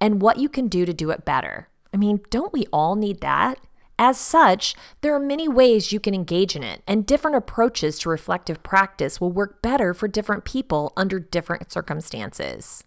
and 0.00 0.20
what 0.20 0.38
you 0.38 0.48
can 0.48 0.66
do 0.66 0.84
to 0.84 0.92
do 0.92 1.10
it 1.10 1.24
better. 1.24 1.68
I 1.92 1.96
mean, 1.96 2.20
don't 2.30 2.52
we 2.52 2.66
all 2.72 2.96
need 2.96 3.20
that? 3.20 3.58
As 3.98 4.16
such, 4.16 4.76
there 5.00 5.14
are 5.14 5.20
many 5.20 5.48
ways 5.48 5.90
you 5.90 5.98
can 5.98 6.14
engage 6.14 6.54
in 6.54 6.62
it, 6.62 6.82
and 6.86 7.04
different 7.04 7.36
approaches 7.36 7.98
to 7.98 8.08
reflective 8.08 8.62
practice 8.62 9.20
will 9.20 9.32
work 9.32 9.60
better 9.60 9.92
for 9.92 10.06
different 10.06 10.44
people 10.44 10.92
under 10.96 11.18
different 11.18 11.72
circumstances. 11.72 12.84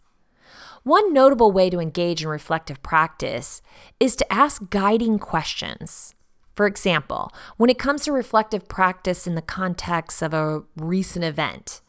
One 0.83 1.13
notable 1.13 1.51
way 1.51 1.69
to 1.69 1.79
engage 1.79 2.23
in 2.23 2.29
reflective 2.29 2.81
practice 2.81 3.61
is 3.99 4.15
to 4.15 4.33
ask 4.33 4.69
guiding 4.69 5.19
questions. 5.19 6.15
For 6.55 6.65
example, 6.65 7.31
when 7.57 7.69
it 7.69 7.77
comes 7.77 8.03
to 8.05 8.11
reflective 8.11 8.67
practice 8.67 9.27
in 9.27 9.35
the 9.35 9.41
context 9.41 10.21
of 10.21 10.33
a 10.33 10.63
recent 10.75 11.25
event, 11.25 11.81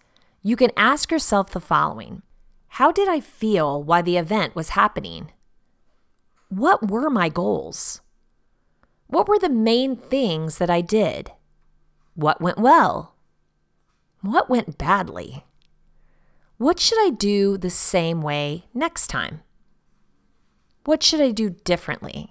you 0.42 0.56
can 0.56 0.70
ask 0.76 1.10
yourself 1.10 1.50
the 1.50 1.60
following 1.60 2.22
How 2.68 2.90
did 2.90 3.08
I 3.08 3.20
feel 3.20 3.82
while 3.82 4.02
the 4.02 4.16
event 4.16 4.56
was 4.56 4.70
happening? 4.70 5.30
What 6.54 6.90
were 6.90 7.08
my 7.08 7.30
goals? 7.30 8.02
What 9.06 9.26
were 9.26 9.38
the 9.38 9.48
main 9.48 9.96
things 9.96 10.58
that 10.58 10.68
I 10.68 10.82
did? 10.82 11.32
What 12.14 12.42
went 12.42 12.58
well? 12.58 13.14
What 14.20 14.50
went 14.50 14.76
badly? 14.76 15.46
What 16.58 16.78
should 16.78 16.98
I 17.00 17.08
do 17.08 17.56
the 17.56 17.70
same 17.70 18.20
way 18.20 18.66
next 18.74 19.06
time? 19.06 19.40
What 20.84 21.02
should 21.02 21.22
I 21.22 21.30
do 21.30 21.48
differently? 21.48 22.30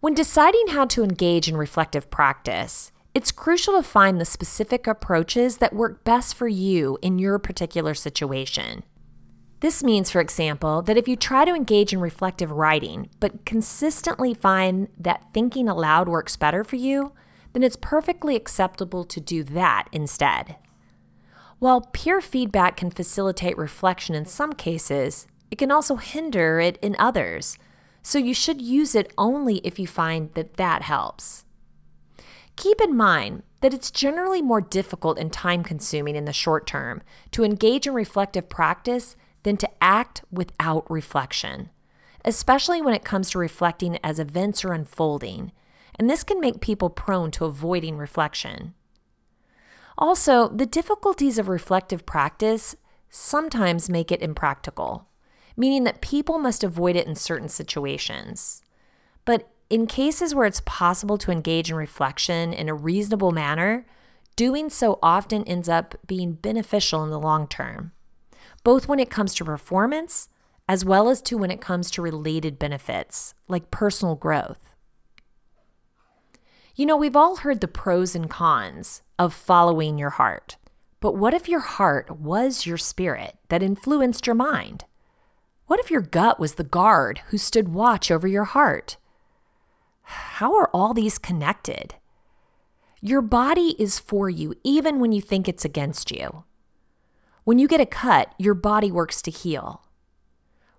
When 0.00 0.12
deciding 0.12 0.66
how 0.70 0.86
to 0.86 1.04
engage 1.04 1.46
in 1.46 1.56
reflective 1.56 2.10
practice, 2.10 2.90
it's 3.14 3.30
crucial 3.30 3.74
to 3.74 3.82
find 3.84 4.20
the 4.20 4.24
specific 4.24 4.88
approaches 4.88 5.58
that 5.58 5.72
work 5.72 6.02
best 6.02 6.34
for 6.34 6.48
you 6.48 6.98
in 7.00 7.20
your 7.20 7.38
particular 7.38 7.94
situation. 7.94 8.82
This 9.64 9.82
means, 9.82 10.10
for 10.10 10.20
example, 10.20 10.82
that 10.82 10.98
if 10.98 11.08
you 11.08 11.16
try 11.16 11.46
to 11.46 11.54
engage 11.54 11.94
in 11.94 11.98
reflective 11.98 12.50
writing, 12.50 13.08
but 13.18 13.46
consistently 13.46 14.34
find 14.34 14.88
that 14.98 15.24
thinking 15.32 15.70
aloud 15.70 16.06
works 16.06 16.36
better 16.36 16.64
for 16.64 16.76
you, 16.76 17.12
then 17.54 17.62
it's 17.62 17.78
perfectly 17.80 18.36
acceptable 18.36 19.04
to 19.04 19.20
do 19.22 19.42
that 19.42 19.88
instead. 19.90 20.56
While 21.60 21.88
peer 21.94 22.20
feedback 22.20 22.76
can 22.76 22.90
facilitate 22.90 23.56
reflection 23.56 24.14
in 24.14 24.26
some 24.26 24.52
cases, 24.52 25.26
it 25.50 25.56
can 25.56 25.70
also 25.70 25.96
hinder 25.96 26.60
it 26.60 26.76
in 26.82 26.94
others 26.98 27.56
so 28.02 28.18
you 28.18 28.34
should 28.34 28.60
use 28.60 28.94
it 28.94 29.14
only 29.16 29.62
if 29.64 29.78
you 29.78 29.86
find 29.86 30.30
that 30.34 30.58
that 30.58 30.82
helps. 30.82 31.46
Keep 32.56 32.82
in 32.82 32.94
mind 32.94 33.42
that 33.62 33.72
it's 33.72 33.90
generally 33.90 34.42
more 34.42 34.60
difficult 34.60 35.18
and 35.18 35.32
time 35.32 35.62
consuming 35.62 36.16
in 36.16 36.26
the 36.26 36.34
short 36.34 36.66
term 36.66 37.00
to 37.30 37.44
engage 37.44 37.86
in 37.86 37.94
reflective 37.94 38.50
practice 38.50 39.16
than 39.44 39.56
to 39.58 39.70
act 39.80 40.22
without 40.30 40.90
reflection, 40.90 41.70
especially 42.24 42.82
when 42.82 42.94
it 42.94 43.04
comes 43.04 43.30
to 43.30 43.38
reflecting 43.38 43.98
as 44.02 44.18
events 44.18 44.64
are 44.64 44.72
unfolding, 44.72 45.52
and 45.94 46.10
this 46.10 46.24
can 46.24 46.40
make 46.40 46.60
people 46.60 46.90
prone 46.90 47.30
to 47.30 47.44
avoiding 47.44 47.96
reflection. 47.96 48.74
Also, 49.96 50.48
the 50.48 50.66
difficulties 50.66 51.38
of 51.38 51.48
reflective 51.48 52.04
practice 52.04 52.74
sometimes 53.08 53.88
make 53.88 54.10
it 54.10 54.20
impractical 54.20 55.06
meaning 55.56 55.84
that 55.84 56.00
people 56.00 56.38
must 56.38 56.64
avoid 56.64 56.96
it 56.96 57.06
in 57.06 57.14
certain 57.14 57.48
situations. 57.48 58.62
But 59.24 59.48
in 59.70 59.86
cases 59.86 60.34
where 60.34 60.46
it's 60.46 60.62
possible 60.64 61.16
to 61.18 61.30
engage 61.30 61.70
in 61.70 61.76
reflection 61.76 62.52
in 62.52 62.68
a 62.68 62.74
reasonable 62.74 63.30
manner, 63.30 63.86
doing 64.36 64.68
so 64.68 64.98
often 65.02 65.44
ends 65.44 65.68
up 65.68 65.94
being 66.06 66.32
beneficial 66.32 67.02
in 67.04 67.10
the 67.10 67.20
long 67.20 67.48
term, 67.48 67.92
both 68.64 68.88
when 68.88 68.98
it 68.98 69.10
comes 69.10 69.34
to 69.34 69.44
performance 69.44 70.28
as 70.68 70.84
well 70.84 71.08
as 71.08 71.20
to 71.20 71.36
when 71.36 71.50
it 71.50 71.60
comes 71.60 71.90
to 71.90 72.02
related 72.02 72.58
benefits 72.58 73.34
like 73.48 73.70
personal 73.70 74.14
growth. 74.14 74.74
You 76.74 76.86
know, 76.86 76.96
we've 76.96 77.14
all 77.14 77.36
heard 77.36 77.60
the 77.60 77.68
pros 77.68 78.16
and 78.16 78.28
cons 78.28 79.02
of 79.18 79.32
following 79.32 79.98
your 79.98 80.10
heart. 80.10 80.56
But 81.00 81.16
what 81.16 81.34
if 81.34 81.48
your 81.48 81.60
heart 81.60 82.18
was 82.18 82.66
your 82.66 82.78
spirit 82.78 83.36
that 83.48 83.62
influenced 83.62 84.26
your 84.26 84.34
mind? 84.34 84.84
What 85.66 85.78
if 85.78 85.90
your 85.90 86.00
gut 86.00 86.40
was 86.40 86.54
the 86.54 86.64
guard 86.64 87.20
who 87.28 87.38
stood 87.38 87.68
watch 87.68 88.10
over 88.10 88.26
your 88.26 88.44
heart? 88.44 88.96
How 90.02 90.56
are 90.56 90.70
all 90.72 90.94
these 90.94 91.18
connected? 91.18 91.94
Your 93.00 93.20
body 93.20 93.76
is 93.78 93.98
for 93.98 94.30
you 94.30 94.54
even 94.64 94.98
when 94.98 95.12
you 95.12 95.20
think 95.20 95.46
it's 95.46 95.64
against 95.64 96.10
you. 96.10 96.44
When 97.44 97.58
you 97.58 97.68
get 97.68 97.80
a 97.80 97.86
cut, 97.86 98.34
your 98.38 98.54
body 98.54 98.90
works 98.90 99.20
to 99.20 99.30
heal. 99.30 99.82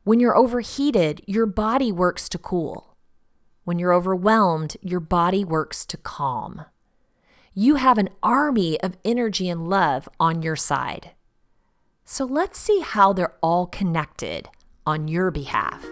When 0.03 0.19
you're 0.19 0.35
overheated, 0.35 1.21
your 1.27 1.45
body 1.45 1.91
works 1.91 2.27
to 2.29 2.39
cool. 2.39 2.97
When 3.65 3.77
you're 3.77 3.93
overwhelmed, 3.93 4.75
your 4.81 4.99
body 4.99 5.45
works 5.45 5.85
to 5.85 5.97
calm. 5.97 6.65
You 7.53 7.75
have 7.75 7.99
an 7.99 8.09
army 8.23 8.81
of 8.81 8.97
energy 9.05 9.47
and 9.47 9.69
love 9.69 10.09
on 10.19 10.41
your 10.41 10.55
side. 10.55 11.11
So 12.03 12.25
let's 12.25 12.57
see 12.57 12.79
how 12.79 13.13
they're 13.13 13.37
all 13.43 13.67
connected 13.67 14.49
on 14.87 15.07
your 15.07 15.29
behalf. 15.29 15.85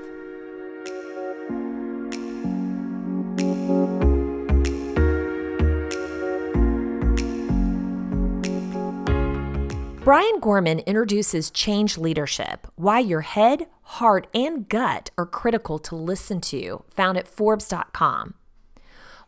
Brian 10.03 10.41
Gorman 10.41 10.79
introduces 10.79 11.49
Change 11.49 11.97
Leadership 11.97 12.67
Why 12.75 12.99
Your 12.99 13.21
Head, 13.21 13.67
Heart, 13.83 14.27
and 14.35 14.67
Gut 14.67 15.11
Are 15.17 15.25
Critical 15.25 15.79
to 15.79 15.95
Listen 15.95 16.41
to, 16.41 16.83
found 16.89 17.17
at 17.17 17.25
Forbes.com. 17.25 18.33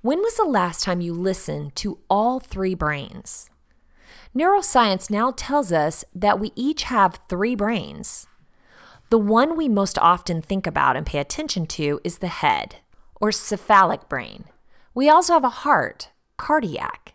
When 0.02 0.20
was 0.20 0.36
the 0.36 0.44
last 0.44 0.84
time 0.84 1.00
you 1.00 1.14
listened 1.14 1.78
to 1.78 2.00
all 2.10 2.42
three 2.42 2.76
brains? 2.76 3.50
Neuroscience 4.38 5.10
now 5.10 5.32
tells 5.32 5.72
us 5.72 6.04
that 6.14 6.42
we 6.42 6.52
each 6.58 6.84
have 6.84 7.22
three 7.30 7.56
brains. 7.56 8.28
The 9.12 9.18
one 9.18 9.56
we 9.56 9.70
most 9.70 9.98
often 10.00 10.42
think 10.42 10.68
about 10.68 10.98
and 10.98 11.06
pay 11.06 11.20
attention 11.20 11.68
to 11.68 12.02
is 12.04 12.18
the 12.18 12.28
head, 12.28 12.78
or 13.22 13.32
cephalic 13.32 14.10
brain. 14.10 14.44
We 14.94 15.08
also 15.08 15.36
have 15.36 15.46
a 15.46 15.50
heart, 15.50 16.10
cardiac, 16.36 17.14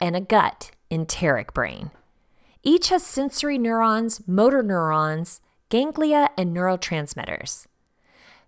and 0.00 0.16
a 0.16 0.20
gut, 0.22 0.70
enteric 0.90 1.52
brain. 1.52 1.90
Each 2.66 2.88
has 2.88 3.06
sensory 3.06 3.58
neurons, 3.58 4.26
motor 4.26 4.60
neurons, 4.60 5.40
ganglia, 5.68 6.30
and 6.36 6.52
neurotransmitters. 6.52 7.66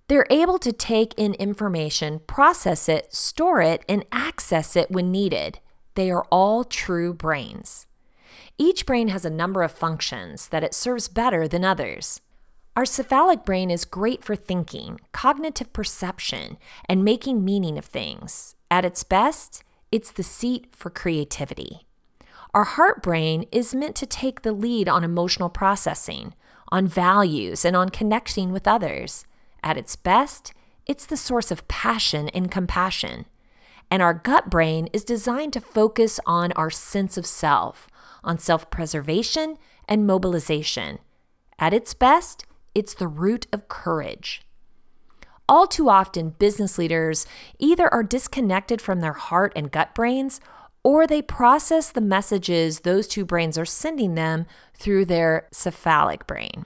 They're 0.09 0.27
able 0.29 0.59
to 0.59 0.73
take 0.73 1.15
in 1.17 1.35
information, 1.35 2.19
process 2.27 2.89
it, 2.89 3.15
store 3.15 3.63
it, 3.63 3.85
and 3.89 4.05
access 4.11 4.75
it 4.75 4.91
when 4.91 5.13
needed. 5.13 5.61
They 5.95 6.11
are 6.11 6.27
all 6.33 6.65
true 6.65 7.15
brains. 7.15 7.87
Each 8.59 8.85
brain 8.85 9.07
has 9.07 9.25
a 9.25 9.31
number 9.31 9.63
of 9.63 9.71
functions 9.71 10.49
that 10.49 10.65
it 10.65 10.75
serves 10.75 11.07
better 11.07 11.47
than 11.47 11.65
others. 11.65 12.21
Our 12.75 12.87
cephalic 12.87 13.45
brain 13.45 13.71
is 13.71 13.85
great 13.85 14.25
for 14.25 14.35
thinking, 14.35 15.01
cognitive 15.13 15.73
perception, 15.73 16.59
and 16.89 17.05
making 17.05 17.45
meaning 17.45 17.79
of 17.79 17.85
things. 17.85 18.57
At 18.69 18.85
its 18.85 19.05
best, 19.05 19.63
it's 19.93 20.11
the 20.11 20.25
seat 20.25 20.75
for 20.75 20.91
creativity. 20.91 21.88
Our 22.55 22.65
heart 22.65 23.03
brain 23.03 23.45
is 23.53 23.75
meant 23.75 23.95
to 23.97 24.07
take 24.07 24.43
the 24.43 24.53
lead 24.53 24.89
on 24.89 25.05
emotional 25.05 25.51
processing, 25.51 26.35
on 26.71 26.87
values, 26.87 27.65
and 27.65 27.77
on 27.77 27.91
connecting 27.91 28.53
with 28.53 28.67
others. 28.67 29.25
At 29.63 29.77
its 29.77 29.97
best, 29.97 30.55
it's 30.87 31.05
the 31.05 31.17
source 31.17 31.51
of 31.51 31.69
passion 31.69 32.29
and 32.31 32.51
compassion. 32.51 33.27
And 33.91 34.03
our 34.03 34.15
gut 34.15 34.51
brain 34.51 34.89
is 34.93 35.05
designed 35.05 35.53
to 35.55 35.61
focus 35.61 36.21
on 36.27 36.53
our 36.53 36.71
sense 36.71 37.17
of 37.17 37.27
self, 37.27 37.89
on 38.25 38.39
self 38.39 38.71
preservation 38.71 39.57
and 39.87 40.07
mobilization. 40.07 40.99
At 41.59 41.75
its 41.75 41.93
best, 41.95 42.47
it's 42.75 42.95
the 42.95 43.09
root 43.09 43.47
of 43.53 43.69
courage. 43.69 44.43
All 45.49 45.67
too 45.67 45.89
often, 45.89 46.31
business 46.39 46.77
leaders 46.79 47.27
either 47.59 47.93
are 47.93 48.03
disconnected 48.03 48.83
from 48.83 49.01
their 49.01 49.15
heart 49.15 49.53
and 49.57 49.71
gut 49.71 49.95
brains, 49.95 50.41
or 50.89 51.07
they 51.07 51.21
process 51.21 51.91
the 51.91 52.01
messages 52.01 52.81
those 52.81 53.07
two 53.07 53.23
brains 53.23 53.59
are 53.59 53.67
sending 53.67 54.15
them 54.15 54.47
through 54.73 55.05
their 55.05 55.47
cephalic 55.53 56.27
brain. 56.27 56.65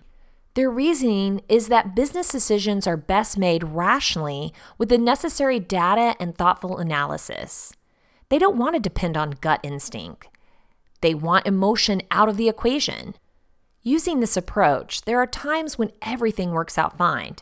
Their 0.54 0.70
reasoning 0.70 1.40
is 1.48 1.66
that 1.66 1.96
business 1.96 2.28
decisions 2.28 2.86
are 2.86 2.96
best 2.96 3.36
made 3.36 3.64
rationally 3.64 4.54
with 4.78 4.90
the 4.90 4.96
necessary 4.96 5.58
data 5.58 6.14
and 6.20 6.36
thoughtful 6.36 6.78
analysis. 6.78 7.72
They 8.28 8.38
don't 8.38 8.56
want 8.56 8.76
to 8.76 8.80
depend 8.80 9.16
on 9.16 9.38
gut 9.40 9.58
instinct. 9.64 10.28
They 11.00 11.14
want 11.14 11.48
emotion 11.48 12.00
out 12.12 12.28
of 12.28 12.36
the 12.36 12.48
equation. 12.48 13.16
Using 13.82 14.20
this 14.20 14.36
approach, 14.36 15.02
there 15.02 15.18
are 15.18 15.26
times 15.26 15.78
when 15.78 15.90
everything 16.00 16.52
works 16.52 16.78
out 16.78 16.96
fine, 16.96 17.34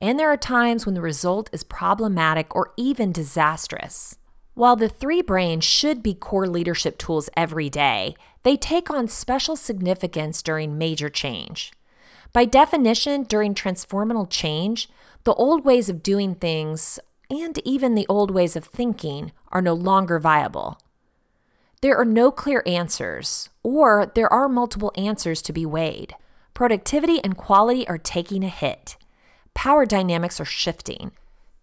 and 0.00 0.18
there 0.18 0.32
are 0.32 0.36
times 0.36 0.84
when 0.84 0.96
the 0.96 1.00
result 1.00 1.48
is 1.52 1.62
problematic 1.62 2.52
or 2.56 2.72
even 2.76 3.12
disastrous. 3.12 4.16
While 4.54 4.76
the 4.76 4.88
three 4.88 5.20
brains 5.20 5.64
should 5.64 6.02
be 6.02 6.14
core 6.14 6.46
leadership 6.46 6.96
tools 6.96 7.28
every 7.36 7.68
day, 7.68 8.14
they 8.44 8.56
take 8.56 8.88
on 8.90 9.08
special 9.08 9.56
significance 9.56 10.42
during 10.42 10.78
major 10.78 11.08
change. 11.08 11.72
By 12.32 12.44
definition, 12.44 13.24
during 13.24 13.54
transformational 13.54 14.28
change, 14.30 14.88
the 15.24 15.34
old 15.34 15.64
ways 15.64 15.88
of 15.88 16.02
doing 16.02 16.34
things 16.34 17.00
and 17.30 17.58
even 17.64 17.94
the 17.94 18.06
old 18.08 18.30
ways 18.30 18.54
of 18.54 18.64
thinking 18.64 19.32
are 19.50 19.62
no 19.62 19.74
longer 19.74 20.18
viable. 20.18 20.78
There 21.80 21.96
are 21.96 22.04
no 22.04 22.30
clear 22.30 22.62
answers, 22.66 23.48
or 23.62 24.10
there 24.14 24.32
are 24.32 24.48
multiple 24.48 24.92
answers 24.96 25.42
to 25.42 25.52
be 25.52 25.66
weighed. 25.66 26.14
Productivity 26.54 27.22
and 27.24 27.36
quality 27.36 27.86
are 27.88 27.98
taking 27.98 28.44
a 28.44 28.48
hit. 28.48 28.96
Power 29.54 29.84
dynamics 29.84 30.40
are 30.40 30.44
shifting. 30.44 31.10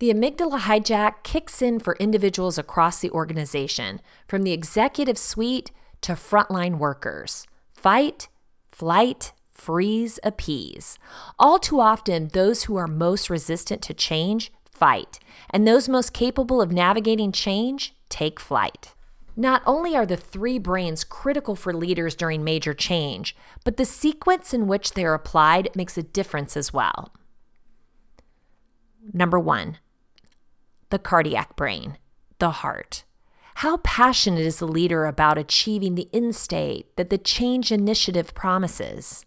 The 0.02 0.12
amygdala 0.12 0.62
hijack 0.62 1.22
kicks 1.22 1.62
in 1.62 1.80
for 1.80 1.96
individuals 2.00 2.58
across 2.58 3.02
the 3.02 3.12
organization, 3.12 4.02
from 4.28 4.42
the 4.42 4.52
executive 4.52 5.16
suite 5.16 5.70
to 6.02 6.14
frontline 6.14 6.80
workers. 6.80 7.46
Fight, 7.72 8.28
flight, 8.72 9.32
freeze, 9.52 10.20
appease. 10.24 10.98
All 11.38 11.60
too 11.60 11.80
often, 11.80 12.30
those 12.30 12.64
who 12.64 12.78
are 12.78 12.88
most 12.88 13.30
resistant 13.30 13.84
to 13.84 13.94
change 13.94 14.52
fight, 14.72 15.20
and 15.52 15.68
those 15.68 15.88
most 15.88 16.14
capable 16.14 16.64
of 16.64 16.72
navigating 16.72 17.32
change 17.32 17.94
take 18.10 18.40
flight. 18.40 18.96
Not 19.36 19.62
only 19.68 19.96
are 19.96 20.08
the 20.08 20.18
three 20.18 20.58
brains 20.58 21.04
critical 21.04 21.56
for 21.56 21.76
leaders 21.76 22.16
during 22.16 22.44
major 22.44 22.74
change, 22.74 23.36
but 23.64 23.78
the 23.78 23.86
sequence 23.86 24.52
in 24.52 24.66
which 24.66 24.94
they 24.94 25.06
are 25.06 25.14
applied 25.14 25.70
makes 25.76 25.96
a 25.96 26.02
difference 26.02 26.58
as 26.58 26.74
well. 26.74 27.14
Number 29.14 29.40
one, 29.40 29.78
the 30.92 31.00
cardiac 31.00 31.56
brain, 31.56 31.98
the 32.40 32.52
heart. 32.52 33.04
How 33.56 33.78
passionate 33.78 34.42
is 34.42 34.60
the 34.60 34.68
leader 34.68 35.06
about 35.06 35.38
achieving 35.38 35.96
the 35.96 36.10
end 36.14 36.36
state 36.36 36.96
that 36.96 37.10
the 37.10 37.18
change 37.18 37.72
initiative 37.72 38.34
promises? 38.34 39.26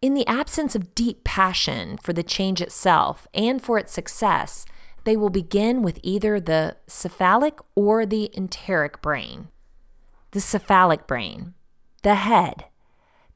In 0.00 0.14
the 0.14 0.26
absence 0.26 0.74
of 0.74 0.94
deep 0.94 1.22
passion 1.22 1.96
for 1.98 2.12
the 2.12 2.22
change 2.22 2.60
itself 2.60 3.26
and 3.34 3.62
for 3.62 3.78
its 3.78 3.92
success, 3.92 4.66
they 5.04 5.16
will 5.16 5.30
begin 5.30 5.82
with 5.82 6.00
either 6.02 6.40
the 6.40 6.76
cephalic 6.86 7.58
or 7.74 8.06
the 8.06 8.30
enteric 8.36 9.02
brain. 9.02 9.48
The 10.32 10.40
cephalic 10.40 11.06
brain, 11.06 11.54
the 12.02 12.16
head. 12.16 12.64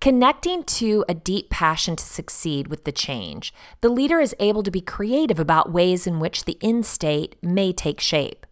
Connecting 0.00 0.62
to 0.64 1.04
a 1.09 1.14
deep 1.14 1.50
passion 1.50 1.96
to 1.96 2.04
succeed 2.04 2.68
with 2.68 2.85
the 2.85 2.92
change, 2.92 3.52
the 3.80 3.88
leader 3.88 4.20
is 4.20 4.35
able 4.38 4.62
to 4.62 4.70
be 4.70 4.80
creative 4.80 5.40
about 5.40 5.72
ways 5.72 6.06
in 6.06 6.20
which 6.20 6.44
the 6.44 6.59
end 6.61 6.87
state 6.87 7.37
may 7.42 7.72
take 7.72 8.00
shape. 8.00 8.46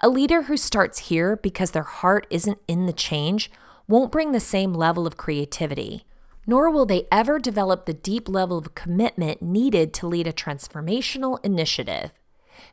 A 0.00 0.08
leader 0.08 0.42
who 0.42 0.56
starts 0.56 1.08
here 1.08 1.36
because 1.36 1.72
their 1.72 1.82
heart 1.82 2.26
isn't 2.30 2.58
in 2.66 2.86
the 2.86 2.92
change 2.92 3.50
won't 3.86 4.12
bring 4.12 4.32
the 4.32 4.40
same 4.40 4.72
level 4.72 5.06
of 5.06 5.16
creativity 5.16 6.04
nor 6.48 6.70
will 6.70 6.86
they 6.86 7.06
ever 7.12 7.38
develop 7.38 7.84
the 7.84 7.92
deep 7.92 8.26
level 8.26 8.56
of 8.56 8.74
commitment 8.74 9.42
needed 9.42 9.92
to 9.92 10.06
lead 10.06 10.26
a 10.26 10.32
transformational 10.32 11.38
initiative. 11.44 12.10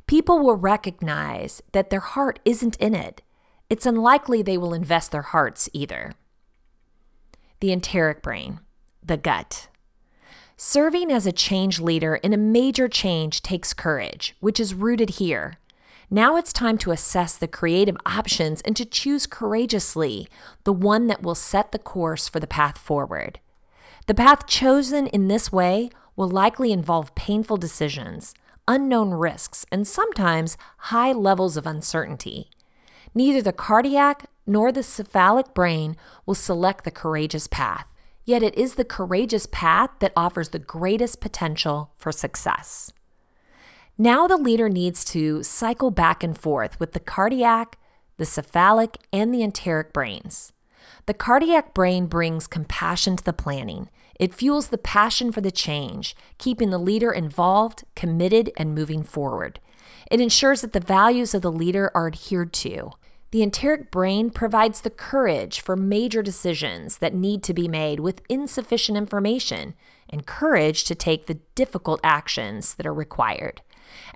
People 0.08 0.39
will 0.39 0.56
recognize 0.56 1.62
that 1.73 1.89
their 1.89 1.99
heart 1.99 2.39
isn't 2.45 2.78
in 2.78 2.95
it. 2.95 3.21
It's 3.69 3.86
unlikely 3.86 4.41
they 4.41 4.58
will 4.58 4.73
invest 4.73 5.12
their 5.12 5.23
hearts 5.23 5.69
either. 5.73 6.13
The 7.60 7.72
enteric 7.72 8.22
brain, 8.22 8.60
the 9.04 9.18
gut. 9.18 9.70
Serving 10.58 11.12
as 11.12 11.26
a 11.26 11.32
change 11.32 11.80
leader 11.80 12.15
in 12.15 12.34
a 12.34 12.38
major 12.38 12.88
change 12.88 13.41
takes 13.41 13.74
courage, 13.74 14.36
which 14.39 14.60
is 14.60 14.74
rooted 14.74 15.12
here. 15.12 15.58
Now 16.10 16.38
it's 16.38 16.54
time 16.54 16.78
to 16.80 16.91
assess 16.91 17.36
the 17.36 17.48
creative 17.48 17.98
options 18.06 18.62
and 18.62 18.76
to 18.76 18.86
choose 18.86 19.26
courageously 19.26 20.28
the 20.63 20.74
one 20.74 21.08
that 21.08 21.24
will 21.24 21.36
set 21.36 21.72
the 21.72 21.80
course 21.80 22.28
for 22.28 22.39
the 22.39 22.48
path 22.48 22.78
forward. 22.78 23.39
The 24.08 24.13
path 24.13 24.46
chosen 24.48 25.08
in 25.08 25.28
this 25.28 25.52
way 25.52 25.89
will 26.15 26.30
likely 26.30 26.72
involve 26.72 27.15
painful 27.15 27.58
decisions, 27.58 28.34
unknown 28.68 29.12
risks, 29.12 29.65
and 29.72 29.88
sometimes 29.88 30.58
high 30.78 31.12
levels 31.12 31.58
of 31.58 31.65
uncertainty. 31.65 32.50
Neither 33.13 33.41
the 33.41 33.54
cardiac 33.54 34.30
nor 34.45 34.71
the 34.71 34.84
cephalic 34.84 35.53
brain 35.53 35.95
will 36.25 36.36
select 36.36 36.84
the 36.84 36.91
courageous 36.91 37.47
path, 37.47 37.88
yet 38.23 38.43
it 38.43 38.55
is 38.55 38.75
the 38.75 38.86
courageous 38.86 39.45
path 39.45 39.89
that 39.99 40.13
offers 40.15 40.49
the 40.49 40.60
greatest 40.60 41.21
potential 41.21 41.91
for 41.97 42.12
success. 42.12 42.91
Now 43.97 44.27
the 44.27 44.38
leader 44.38 44.67
needs 44.67 45.05
to 45.05 45.41
cycle 45.41 45.89
back 45.89 46.23
and 46.23 46.38
forth 46.38 46.79
with 46.79 46.91
the 46.91 46.99
cardiac, 46.99 47.77
the 48.17 48.25
cephalic, 48.25 48.97
and 49.13 49.34
the 49.34 49.41
enteric 49.41 49.93
brains. 49.93 50.51
The 51.05 51.13
cardiac 51.13 51.73
brain 51.73 52.08
brings 52.08 52.47
compassion 52.47 53.15
to 53.17 53.23
the 53.23 53.34
planning. 53.34 53.89
It 54.19 54.34
fuels 54.34 54.67
the 54.67 54.77
passion 54.77 55.31
for 55.31 55.41
the 55.41 55.51
change, 55.51 56.15
keeping 56.38 56.69
the 56.69 56.77
leader 56.77 57.12
involved, 57.12 57.84
committed, 57.95 58.51
and 58.58 58.75
moving 58.75 59.03
forward. 59.03 59.60
It 60.10 60.21
ensures 60.21 60.62
that 60.62 60.73
the 60.73 60.79
values 60.79 61.34
of 61.34 61.41
the 61.41 61.51
leader 61.51 61.91
are 61.95 62.08
adhered 62.08 62.53
to. 62.53 62.91
The 63.36 63.43
enteric 63.43 63.91
brain 63.91 64.30
provides 64.30 64.80
the 64.80 64.89
courage 64.89 65.60
for 65.60 65.76
major 65.76 66.24
decisions 66.24 67.00
that 67.00 67.13
need 67.13 67.43
to 67.43 67.54
be 67.54 67.67
made 67.67 68.00
with 68.00 68.21
insufficient 68.30 68.98
information 68.98 69.74
and 70.10 70.26
courage 70.26 70.86
to 70.86 70.95
take 70.95 71.26
the 71.26 71.39
difficult 71.54 72.00
actions 72.02 72.76
that 72.76 72.88
are 72.88 72.93
required. 72.93 73.62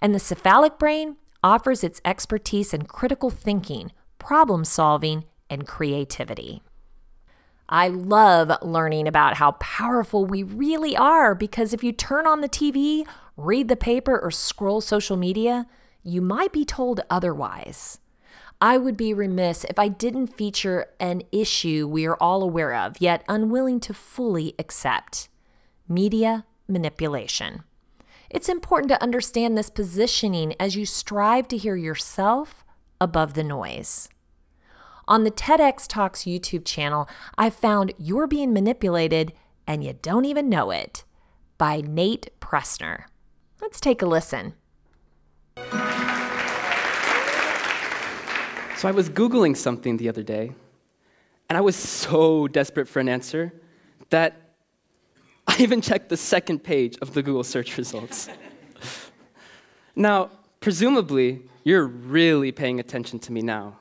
And 0.01 0.15
the 0.15 0.19
cephalic 0.19 0.79
brain 0.79 1.17
offers 1.43 1.83
its 1.83 1.99
expertise 2.05 2.73
in 2.73 2.83
critical 2.83 3.29
thinking, 3.29 3.91
problem 4.19 4.63
solving, 4.63 5.25
and 5.49 5.67
creativity. 5.67 6.61
I 7.67 7.89
love 7.89 8.53
learning 8.61 9.05
about 9.05 9.33
how 9.33 9.51
powerful 9.59 10.23
we 10.23 10.43
really 10.43 10.95
are 10.95 11.35
because 11.35 11.73
if 11.73 11.83
you 11.83 11.91
turn 11.91 12.25
on 12.25 12.39
the 12.39 12.47
TV, 12.47 13.05
read 13.35 13.67
the 13.67 13.75
paper, 13.75 14.17
or 14.17 14.31
scroll 14.31 14.79
social 14.79 15.17
media, 15.17 15.67
you 16.03 16.21
might 16.21 16.53
be 16.53 16.63
told 16.63 17.01
otherwise. 17.09 17.99
I 18.61 18.77
would 18.77 18.97
be 18.97 19.13
remiss 19.13 19.63
if 19.63 19.79
I 19.79 19.87
didn't 19.87 20.27
feature 20.27 20.87
an 20.99 21.23
issue 21.31 21.87
we 21.87 22.05
are 22.05 22.17
all 22.17 22.43
aware 22.43 22.73
of, 22.73 22.99
yet 22.99 23.23
unwilling 23.29 23.79
to 23.81 23.93
fully 23.93 24.53
accept 24.59 25.29
media 25.87 26.45
manipulation. 26.67 27.63
It's 28.29 28.49
important 28.49 28.89
to 28.89 29.01
understand 29.01 29.57
this 29.57 29.69
positioning 29.69 30.55
as 30.59 30.75
you 30.75 30.85
strive 30.85 31.47
to 31.47 31.57
hear 31.57 31.75
yourself 31.75 32.65
above 32.99 33.33
the 33.33 33.43
noise. 33.43 34.09
On 35.07 35.23
the 35.23 35.31
TEDx 35.31 35.87
Talks 35.87 36.23
YouTube 36.23 36.65
channel, 36.65 37.09
I 37.37 37.49
found 37.49 37.93
You're 37.97 38.27
Being 38.27 38.53
Manipulated 38.53 39.33
and 39.65 39.83
You 39.83 39.93
Don't 39.93 40.25
Even 40.25 40.49
Know 40.49 40.69
It 40.69 41.05
by 41.57 41.81
Nate 41.81 42.29
Pressner. 42.39 43.05
Let's 43.61 43.79
take 43.79 44.01
a 44.01 44.05
listen. 44.05 44.53
So 48.79 48.87
I 48.87 48.91
was 48.91 49.09
Googling 49.09 49.57
something 49.57 49.97
the 49.97 50.07
other 50.07 50.23
day, 50.23 50.53
and 51.49 51.57
I 51.57 51.59
was 51.59 51.75
so 51.75 52.47
desperate 52.47 52.87
for 52.87 53.01
an 53.01 53.09
answer 53.09 53.51
that 54.09 54.53
I 55.49 55.57
even 55.59 55.81
checked 55.81 56.07
the 56.07 56.15
second 56.15 56.59
page 56.63 56.97
of 57.01 57.13
the 57.13 57.21
Google 57.21 57.43
search 57.43 57.77
results. 57.77 58.29
now, 59.97 60.29
presumably, 60.61 61.41
you're 61.65 61.87
really 61.87 62.53
paying 62.53 62.79
attention 62.79 63.19
to 63.19 63.33
me 63.33 63.41
now. 63.41 63.79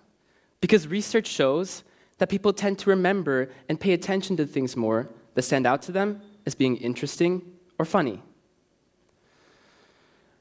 Because 0.60 0.88
research 0.88 1.28
shows 1.28 1.84
that 2.16 2.28
people 2.28 2.52
tend 2.52 2.80
to 2.80 2.90
remember 2.90 3.50
and 3.68 3.78
pay 3.78 3.92
attention 3.92 4.36
to 4.38 4.46
things 4.46 4.76
more 4.76 5.08
that 5.34 5.42
stand 5.42 5.64
out 5.64 5.80
to 5.82 5.92
them 5.92 6.20
as 6.44 6.56
being 6.56 6.76
interesting 6.76 7.42
or 7.78 7.84
funny. 7.84 8.20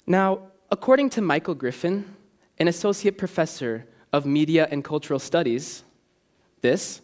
Now, 0.07 0.39
according 0.71 1.11
to 1.11 1.21
Michael 1.21 1.53
Griffin, 1.53 2.15
an 2.57 2.67
associate 2.67 3.19
professor 3.19 3.85
of 4.13 4.25
media 4.25 4.67
and 4.71 4.83
cultural 4.83 5.19
studies, 5.19 5.83
this 6.61 7.01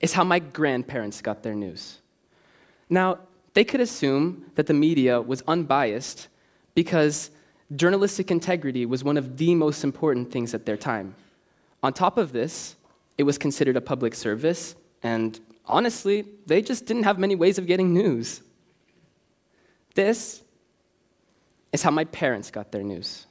is 0.00 0.12
how 0.12 0.24
my 0.24 0.38
grandparents 0.38 1.20
got 1.20 1.42
their 1.42 1.54
news. 1.54 1.98
Now, 2.90 3.18
they 3.54 3.64
could 3.64 3.80
assume 3.80 4.46
that 4.54 4.66
the 4.66 4.74
media 4.74 5.20
was 5.20 5.42
unbiased 5.46 6.28
because 6.74 7.30
journalistic 7.76 8.30
integrity 8.30 8.86
was 8.86 9.04
one 9.04 9.16
of 9.16 9.36
the 9.36 9.54
most 9.54 9.84
important 9.84 10.30
things 10.30 10.54
at 10.54 10.66
their 10.66 10.76
time. 10.76 11.14
On 11.82 11.92
top 11.92 12.18
of 12.18 12.32
this, 12.32 12.76
it 13.18 13.24
was 13.24 13.38
considered 13.38 13.76
a 13.76 13.80
public 13.80 14.14
service, 14.14 14.74
and 15.02 15.38
honestly, 15.66 16.24
they 16.46 16.62
just 16.62 16.86
didn't 16.86 17.04
have 17.04 17.18
many 17.18 17.34
ways 17.34 17.58
of 17.58 17.66
getting 17.66 17.92
news. 17.92 18.42
This 19.94 20.42
is 21.72 21.82
how 21.82 21.90
my 21.90 22.04
parents 22.04 22.50
got 22.50 22.72
their 22.72 22.82
news. 22.82 23.26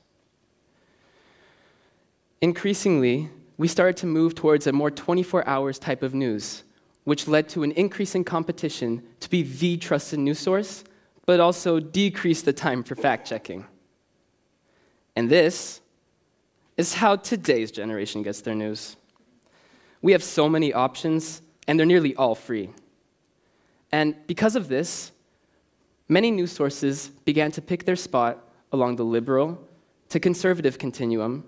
Increasingly, 2.41 3.29
we 3.57 3.67
started 3.67 3.97
to 3.97 4.07
move 4.07 4.33
towards 4.33 4.65
a 4.65 4.71
more 4.71 4.89
24 4.89 5.47
hours 5.47 5.77
type 5.77 6.01
of 6.01 6.15
news, 6.15 6.63
which 7.03 7.27
led 7.27 7.47
to 7.49 7.61
an 7.61 7.71
increase 7.73 8.15
in 8.15 8.23
competition 8.23 9.03
to 9.19 9.29
be 9.29 9.43
the 9.43 9.77
trusted 9.77 10.19
news 10.19 10.39
source, 10.39 10.83
but 11.27 11.39
also 11.39 11.79
decreased 11.79 12.45
the 12.45 12.53
time 12.53 12.83
for 12.83 12.95
fact 12.95 13.27
checking. 13.27 13.65
And 15.15 15.29
this 15.29 15.81
is 16.77 16.95
how 16.95 17.17
today's 17.17 17.69
generation 17.71 18.23
gets 18.23 18.41
their 18.41 18.55
news. 18.55 18.95
We 20.01 20.13
have 20.13 20.23
so 20.23 20.49
many 20.49 20.73
options, 20.73 21.43
and 21.67 21.77
they're 21.77 21.85
nearly 21.85 22.15
all 22.15 22.33
free. 22.33 22.71
And 23.91 24.15
because 24.25 24.55
of 24.55 24.67
this, 24.67 25.11
many 26.09 26.31
news 26.31 26.51
sources 26.51 27.09
began 27.23 27.51
to 27.51 27.61
pick 27.61 27.85
their 27.85 27.95
spot 27.95 28.49
along 28.71 28.95
the 28.95 29.05
liberal 29.05 29.67
to 30.09 30.19
conservative 30.19 30.79
continuum 30.79 31.43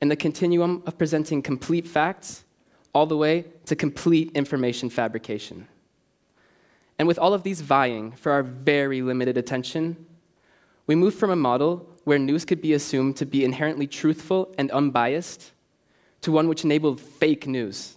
and 0.00 0.10
the 0.10 0.16
continuum 0.16 0.82
of 0.86 0.96
presenting 0.96 1.42
complete 1.42 1.86
facts 1.86 2.44
all 2.94 3.06
the 3.06 3.16
way 3.16 3.44
to 3.66 3.76
complete 3.76 4.30
information 4.34 4.90
fabrication. 4.90 5.66
And 6.98 7.06
with 7.06 7.18
all 7.18 7.34
of 7.34 7.42
these 7.42 7.60
vying 7.60 8.12
for 8.12 8.32
our 8.32 8.42
very 8.42 9.02
limited 9.02 9.36
attention, 9.36 10.06
we 10.86 10.94
moved 10.94 11.18
from 11.18 11.30
a 11.30 11.36
model 11.36 11.86
where 12.04 12.18
news 12.18 12.44
could 12.44 12.62
be 12.62 12.72
assumed 12.72 13.16
to 13.18 13.26
be 13.26 13.44
inherently 13.44 13.86
truthful 13.86 14.54
and 14.58 14.70
unbiased 14.70 15.52
to 16.22 16.32
one 16.32 16.48
which 16.48 16.64
enabled 16.64 17.00
fake 17.00 17.46
news. 17.46 17.96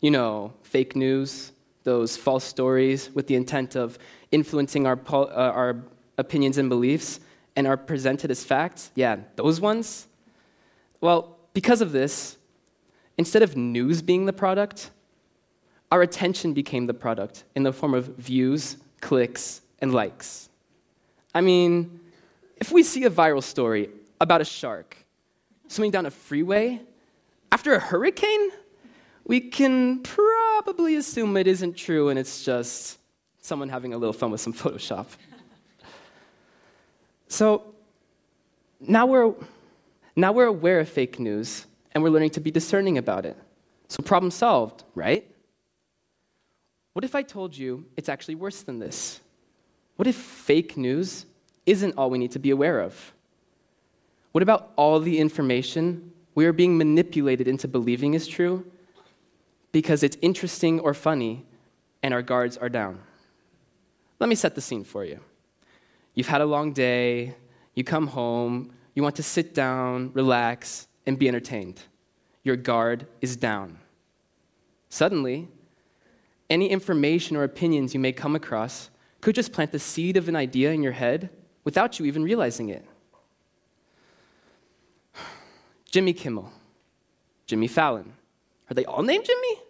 You 0.00 0.10
know, 0.10 0.52
fake 0.62 0.96
news, 0.96 1.52
those 1.84 2.16
false 2.16 2.44
stories 2.44 3.10
with 3.14 3.26
the 3.28 3.36
intent 3.36 3.76
of 3.76 3.98
influencing 4.30 4.86
our, 4.86 4.98
uh, 5.08 5.26
our 5.26 5.84
opinions 6.18 6.58
and 6.58 6.68
beliefs 6.68 7.20
and 7.56 7.66
are 7.66 7.76
presented 7.76 8.30
as 8.30 8.44
facts. 8.44 8.90
Yeah, 8.94 9.16
those 9.36 9.60
ones 9.60 10.08
well, 11.02 11.36
because 11.52 11.82
of 11.82 11.92
this, 11.92 12.38
instead 13.18 13.42
of 13.42 13.56
news 13.56 14.00
being 14.00 14.24
the 14.24 14.32
product, 14.32 14.90
our 15.90 16.00
attention 16.00 16.54
became 16.54 16.86
the 16.86 16.94
product 16.94 17.44
in 17.54 17.64
the 17.64 17.72
form 17.72 17.92
of 17.92 18.16
views, 18.16 18.78
clicks, 19.00 19.60
and 19.80 19.92
likes. 19.92 20.48
I 21.34 21.40
mean, 21.40 22.00
if 22.56 22.70
we 22.70 22.84
see 22.84 23.04
a 23.04 23.10
viral 23.10 23.42
story 23.42 23.90
about 24.20 24.40
a 24.40 24.44
shark 24.44 24.96
swimming 25.66 25.90
down 25.90 26.06
a 26.06 26.10
freeway 26.10 26.80
after 27.50 27.74
a 27.74 27.80
hurricane, 27.80 28.50
we 29.26 29.40
can 29.40 30.02
probably 30.04 30.94
assume 30.94 31.36
it 31.36 31.48
isn't 31.48 31.76
true 31.76 32.10
and 32.10 32.18
it's 32.18 32.44
just 32.44 32.98
someone 33.40 33.68
having 33.68 33.92
a 33.92 33.98
little 33.98 34.12
fun 34.12 34.30
with 34.30 34.40
some 34.40 34.52
Photoshop. 34.62 35.06
so 37.26 37.74
now 38.80 39.06
we're 39.06 39.34
now 40.16 40.32
we're 40.32 40.46
aware 40.46 40.80
of 40.80 40.88
fake 40.88 41.18
news 41.18 41.66
and 41.92 42.02
we're 42.02 42.10
learning 42.10 42.30
to 42.30 42.40
be 42.40 42.50
discerning 42.50 42.98
about 42.98 43.26
it. 43.26 43.36
So, 43.88 44.02
problem 44.02 44.30
solved, 44.30 44.84
right? 44.94 45.28
What 46.92 47.04
if 47.04 47.14
I 47.14 47.22
told 47.22 47.56
you 47.56 47.86
it's 47.96 48.08
actually 48.08 48.34
worse 48.34 48.62
than 48.62 48.78
this? 48.78 49.20
What 49.96 50.06
if 50.06 50.16
fake 50.16 50.76
news 50.76 51.26
isn't 51.66 51.96
all 51.96 52.10
we 52.10 52.18
need 52.18 52.32
to 52.32 52.38
be 52.38 52.50
aware 52.50 52.80
of? 52.80 53.12
What 54.32 54.42
about 54.42 54.72
all 54.76 54.98
the 55.00 55.18
information 55.18 56.12
we 56.34 56.46
are 56.46 56.52
being 56.52 56.76
manipulated 56.76 57.46
into 57.46 57.68
believing 57.68 58.14
is 58.14 58.26
true 58.26 58.64
because 59.70 60.02
it's 60.02 60.16
interesting 60.22 60.80
or 60.80 60.94
funny 60.94 61.44
and 62.02 62.12
our 62.12 62.22
guards 62.22 62.56
are 62.56 62.68
down? 62.68 62.98
Let 64.18 64.28
me 64.28 64.34
set 64.34 64.54
the 64.54 64.60
scene 64.60 64.84
for 64.84 65.04
you. 65.04 65.20
You've 66.14 66.28
had 66.28 66.40
a 66.40 66.46
long 66.46 66.72
day, 66.72 67.34
you 67.74 67.84
come 67.84 68.06
home, 68.06 68.72
you 68.94 69.02
want 69.02 69.16
to 69.16 69.22
sit 69.22 69.54
down, 69.54 70.12
relax, 70.12 70.88
and 71.06 71.18
be 71.18 71.28
entertained. 71.28 71.80
Your 72.42 72.56
guard 72.56 73.06
is 73.20 73.36
down. 73.36 73.78
Suddenly, 74.88 75.48
any 76.50 76.68
information 76.68 77.36
or 77.36 77.44
opinions 77.44 77.94
you 77.94 78.00
may 78.00 78.12
come 78.12 78.36
across 78.36 78.90
could 79.20 79.34
just 79.34 79.52
plant 79.52 79.72
the 79.72 79.78
seed 79.78 80.16
of 80.16 80.28
an 80.28 80.36
idea 80.36 80.72
in 80.72 80.82
your 80.82 80.92
head 80.92 81.30
without 81.64 81.98
you 81.98 82.04
even 82.04 82.22
realizing 82.22 82.68
it. 82.68 82.84
Jimmy 85.90 86.12
Kimmel, 86.12 86.52
Jimmy 87.46 87.68
Fallon. 87.68 88.12
Are 88.70 88.74
they 88.74 88.84
all 88.84 89.02
named 89.02 89.24
Jimmy? 89.24 89.60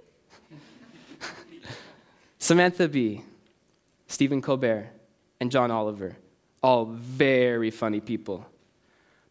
Samantha 2.39 2.89
Bee, 2.89 3.23
Stephen 4.07 4.43
Colbert, 4.43 4.89
and 5.41 5.51
John 5.51 5.71
Oliver. 5.71 6.17
All 6.63 6.87
very 6.87 7.71
funny 7.71 8.01
people. 8.01 8.47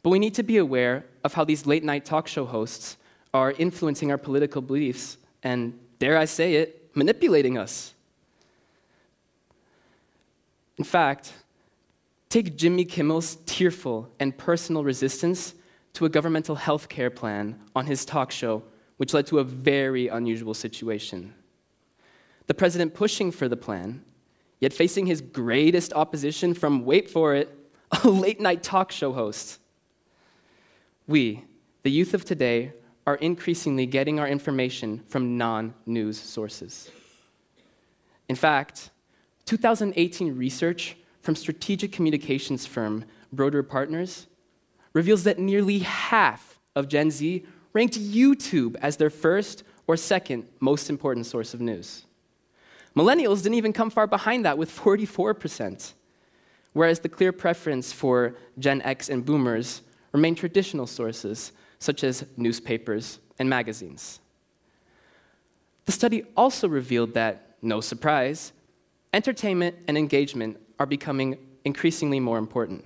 But 0.03 0.09
we 0.09 0.19
need 0.19 0.33
to 0.35 0.43
be 0.43 0.57
aware 0.57 1.05
of 1.23 1.33
how 1.33 1.43
these 1.43 1.65
late 1.65 1.83
night 1.83 2.05
talk 2.05 2.27
show 2.27 2.45
hosts 2.45 2.97
are 3.33 3.51
influencing 3.51 4.11
our 4.11 4.17
political 4.17 4.61
beliefs 4.61 5.17
and, 5.43 5.79
dare 5.99 6.17
I 6.17 6.25
say 6.25 6.55
it, 6.55 6.89
manipulating 6.95 7.57
us. 7.57 7.93
In 10.77 10.83
fact, 10.83 11.33
take 12.29 12.55
Jimmy 12.55 12.85
Kimmel's 12.85 13.37
tearful 13.45 14.09
and 14.19 14.35
personal 14.37 14.83
resistance 14.83 15.53
to 15.93 16.05
a 16.05 16.09
governmental 16.09 16.55
health 16.55 16.89
care 16.89 17.09
plan 17.09 17.59
on 17.75 17.85
his 17.85 18.05
talk 18.05 18.31
show, 18.31 18.63
which 18.97 19.13
led 19.13 19.27
to 19.27 19.39
a 19.39 19.43
very 19.43 20.07
unusual 20.07 20.53
situation. 20.53 21.33
The 22.47 22.53
president 22.53 22.93
pushing 22.93 23.31
for 23.31 23.47
the 23.47 23.57
plan, 23.57 24.03
yet 24.59 24.73
facing 24.73 25.05
his 25.05 25.21
greatest 25.21 25.93
opposition 25.93 26.53
from, 26.53 26.85
wait 26.85 27.09
for 27.09 27.35
it, 27.35 27.55
a 28.03 28.09
late 28.09 28.39
night 28.39 28.63
talk 28.63 28.91
show 28.91 29.13
host. 29.13 29.59
We, 31.11 31.43
the 31.83 31.91
youth 31.91 32.13
of 32.13 32.23
today, 32.23 32.71
are 33.05 33.15
increasingly 33.15 33.85
getting 33.85 34.17
our 34.17 34.29
information 34.29 35.03
from 35.09 35.37
non 35.37 35.73
news 35.85 36.17
sources. 36.17 36.89
In 38.29 38.37
fact, 38.37 38.91
2018 39.43 40.37
research 40.37 40.95
from 41.19 41.35
strategic 41.35 41.91
communications 41.91 42.65
firm 42.65 43.03
Brodeur 43.33 43.61
Partners 43.61 44.27
reveals 44.93 45.25
that 45.25 45.37
nearly 45.37 45.79
half 45.79 46.61
of 46.77 46.87
Gen 46.87 47.11
Z 47.11 47.45
ranked 47.73 47.99
YouTube 47.99 48.77
as 48.81 48.95
their 48.95 49.09
first 49.09 49.63
or 49.87 49.97
second 49.97 50.47
most 50.61 50.89
important 50.89 51.25
source 51.25 51.53
of 51.53 51.59
news. 51.59 52.05
Millennials 52.95 53.43
didn't 53.43 53.55
even 53.55 53.73
come 53.73 53.89
far 53.89 54.07
behind 54.07 54.45
that 54.45 54.57
with 54.57 54.71
44%, 54.73 55.91
whereas 56.71 57.01
the 57.01 57.09
clear 57.09 57.33
preference 57.33 57.91
for 57.91 58.37
Gen 58.57 58.81
X 58.83 59.09
and 59.09 59.25
boomers 59.25 59.81
remain 60.11 60.35
traditional 60.35 60.87
sources, 60.87 61.51
such 61.79 62.03
as 62.03 62.25
newspapers 62.37 63.19
and 63.39 63.49
magazines. 63.49 64.19
The 65.85 65.91
study 65.91 66.23
also 66.37 66.67
revealed 66.67 67.13
that, 67.15 67.57
no 67.61 67.81
surprise, 67.81 68.53
entertainment 69.13 69.75
and 69.87 69.97
engagement 69.97 70.57
are 70.79 70.85
becoming 70.85 71.37
increasingly 71.65 72.19
more 72.19 72.37
important. 72.37 72.85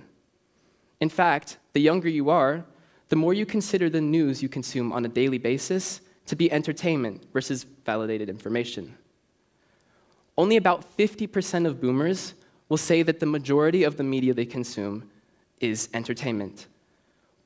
In 1.00 1.08
fact, 1.08 1.58
the 1.72 1.80
younger 1.80 2.08
you 2.08 2.30
are, 2.30 2.64
the 3.08 3.16
more 3.16 3.34
you 3.34 3.46
consider 3.46 3.88
the 3.88 4.00
news 4.00 4.42
you 4.42 4.48
consume 4.48 4.92
on 4.92 5.04
a 5.04 5.08
daily 5.08 5.38
basis 5.38 6.00
to 6.26 6.36
be 6.36 6.50
entertainment 6.50 7.24
versus 7.32 7.64
validated 7.84 8.28
information. 8.28 8.96
Only 10.36 10.56
about 10.56 10.96
50% 10.96 11.66
of 11.66 11.80
boomers 11.80 12.34
will 12.68 12.76
say 12.76 13.02
that 13.02 13.20
the 13.20 13.26
majority 13.26 13.84
of 13.84 13.96
the 13.96 14.02
media 14.02 14.34
they 14.34 14.44
consume 14.44 15.08
is 15.60 15.88
entertainment, 15.94 16.66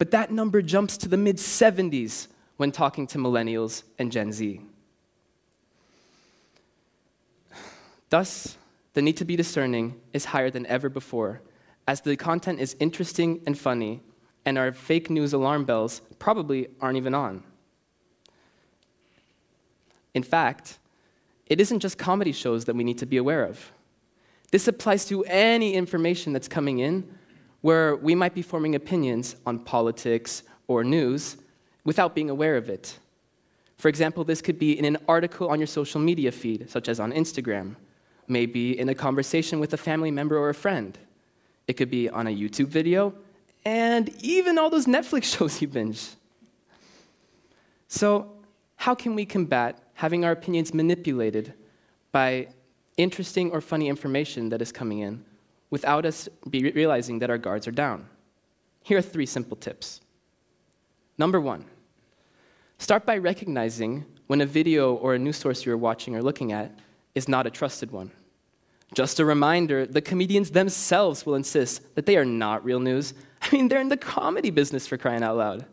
but 0.01 0.13
that 0.13 0.31
number 0.31 0.63
jumps 0.63 0.97
to 0.97 1.11
the 1.11 1.19
mid 1.19 1.37
70s 1.37 2.29
when 2.57 2.73
talking 2.73 3.07
to 3.09 3.19
millennials 3.19 3.83
and 3.99 4.11
Gen 4.11 4.33
Z. 4.33 4.63
Thus, 8.09 8.57
the 8.95 9.03
need 9.03 9.19
to 9.19 9.27
be 9.27 9.37
discerning 9.37 10.01
is 10.15 10.25
higher 10.25 10.51
than 10.51 10.65
ever 10.67 10.89
before, 10.89 11.43
as 11.87 12.01
the 12.01 12.17
content 12.17 12.61
is 12.61 12.77
interesting 12.81 13.43
and 13.47 13.59
funny, 13.59 14.01
and 14.47 14.57
our 14.57 14.73
fake 14.73 15.11
news 15.11 15.35
alarm 15.35 15.67
bells 15.67 16.01
probably 16.19 16.69
aren't 16.81 16.97
even 16.97 17.15
on. 17.15 17.43
In 20.15 20.23
fact, 20.23 20.79
it 21.45 21.61
isn't 21.61 21.81
just 21.81 21.99
comedy 21.99 22.33
shows 22.33 22.65
that 22.65 22.75
we 22.75 22.85
need 22.85 22.97
to 22.99 23.07
be 23.07 23.19
aware 23.19 23.45
of. 23.45 23.71
This 24.51 24.67
applies 24.67 25.05
to 25.09 25.25
any 25.25 25.75
information 25.75 26.33
that's 26.33 26.49
coming 26.49 26.79
in 26.79 27.19
where 27.61 27.97
we 27.97 28.15
might 28.15 28.35
be 28.35 28.43
forming 28.43 28.75
opinions 28.75 29.37
on 29.47 29.59
politics 29.59 30.43
or 30.67 30.83
news 30.85 31.37
without 31.85 32.15
being 32.15 32.31
aware 32.31 32.57
of 32.57 32.69
it. 32.69 32.99
For 33.77 33.89
example, 33.89 34.25
this 34.25 34.43
could 34.43 34.59
be 34.59 34.79
in 34.79 34.85
an 34.85 34.99
article 35.09 35.49
on 35.49 35.59
your 35.59 35.67
social 35.67 36.01
media 36.01 36.33
feed, 36.33 36.71
such 36.71 36.89
as 36.89 37.01
on 37.01 37.13
Instagram, 37.13 37.77
maybe 38.29 38.79
in 38.79 38.89
a 38.89 38.95
conversation 38.95 39.59
with 39.59 39.73
a 39.73 39.77
family 39.77 40.11
member 40.11 40.37
or 40.37 40.51
a 40.51 40.55
friend. 40.55 40.99
It 41.67 41.75
could 41.75 41.91
be 41.91 42.09
on 42.09 42.27
a 42.27 42.31
YouTube 42.31 42.67
video, 42.67 43.15
and 43.65 44.11
even 44.23 44.59
all 44.59 44.71
those 44.71 44.87
Netflix 44.97 45.37
shows 45.37 45.61
you 45.63 45.69
binge. 45.69 46.09
So, 47.89 48.33
how 48.77 48.95
can 48.95 49.15
we 49.15 49.27
combat 49.27 49.79
having 49.95 50.25
our 50.25 50.33
opinions 50.33 50.73
manipulated 50.73 51.53
by 52.13 52.49
interesting 52.97 53.51
or 53.51 53.61
funny 53.61 53.89
information 53.89 54.49
that 54.51 54.63
is 54.63 54.73
coming 54.73 55.01
in 55.01 55.25
without 55.71 56.05
us 56.05 56.29
be 56.49 56.71
realizing 56.73 57.21
that 57.21 57.31
our 57.31 57.39
guards 57.39 57.67
are 57.67 57.73
down. 57.73 58.07
Here 58.83 58.99
are 58.99 59.03
three 59.03 59.27
simple 59.27 59.57
tips. 59.57 60.01
Number 61.17 61.41
one, 61.41 61.65
start 62.79 63.07
by 63.07 63.19
recognizing 63.19 64.05
when 64.27 64.41
a 64.41 64.47
video 64.47 64.95
or 64.95 65.15
a 65.15 65.19
news 65.19 65.37
source 65.37 65.65
you're 65.65 65.77
watching 65.77 66.17
or 66.17 66.23
looking 66.23 66.53
at 66.53 66.79
is 67.15 67.29
not 67.29 67.47
a 67.47 67.51
trusted 67.51 67.91
one. 67.91 68.11
Just 68.95 69.21
a 69.21 69.25
reminder 69.25 69.87
the 69.87 70.01
comedians 70.01 70.51
themselves 70.51 71.25
will 71.25 71.37
insist 71.37 71.95
that 71.95 72.07
they 72.07 72.17
are 72.17 72.25
not 72.25 72.65
real 72.65 72.81
news. 72.81 73.15
I 73.43 73.51
mean, 73.53 73.69
they're 73.69 73.81
in 73.81 73.89
the 73.89 73.97
comedy 73.97 74.51
business 74.51 74.87
for 74.87 74.97
crying 74.97 75.23
out 75.23 75.37
loud. 75.37 75.67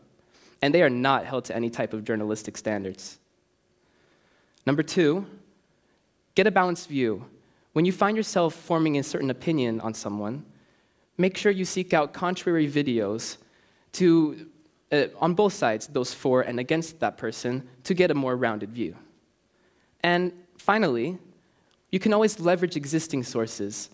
And 0.62 0.74
they 0.74 0.82
are 0.82 0.90
not 0.90 1.26
held 1.26 1.46
to 1.46 1.56
any 1.56 1.70
type 1.70 1.94
of 1.94 2.04
journalistic 2.04 2.58
standards. 2.58 3.20
Number 4.66 4.84
two, 4.84 5.26
get 6.36 6.48
a 6.48 6.52
balanced 6.52 6.90
view. 6.90 7.26
When 7.78 7.86
you 7.86 7.92
find 7.92 8.18
yourself 8.18 8.56
forming 8.56 8.98
a 8.98 9.04
certain 9.04 9.30
opinion 9.30 9.82
on 9.82 9.94
someone, 9.94 10.44
make 11.16 11.38
sure 11.38 11.52
you 11.52 11.64
seek 11.64 11.94
out 11.94 12.12
contrary 12.12 12.68
videos 12.68 13.38
to, 13.92 14.48
uh, 14.92 15.04
on 15.20 15.36
both 15.36 15.54
sides, 15.54 15.86
those 15.86 16.12
for 16.12 16.42
and 16.42 16.60
against 16.60 17.00
that 17.02 17.20
person, 17.20 17.70
to 17.84 17.94
get 17.94 18.10
a 18.10 18.16
more 18.16 18.36
rounded 18.36 18.72
view. 18.72 18.96
And 20.02 20.34
finally, 20.58 21.20
you 21.92 22.00
can 22.00 22.14
always 22.14 22.40
leverage 22.40 22.76
existing 22.76 23.22
sources 23.22 23.92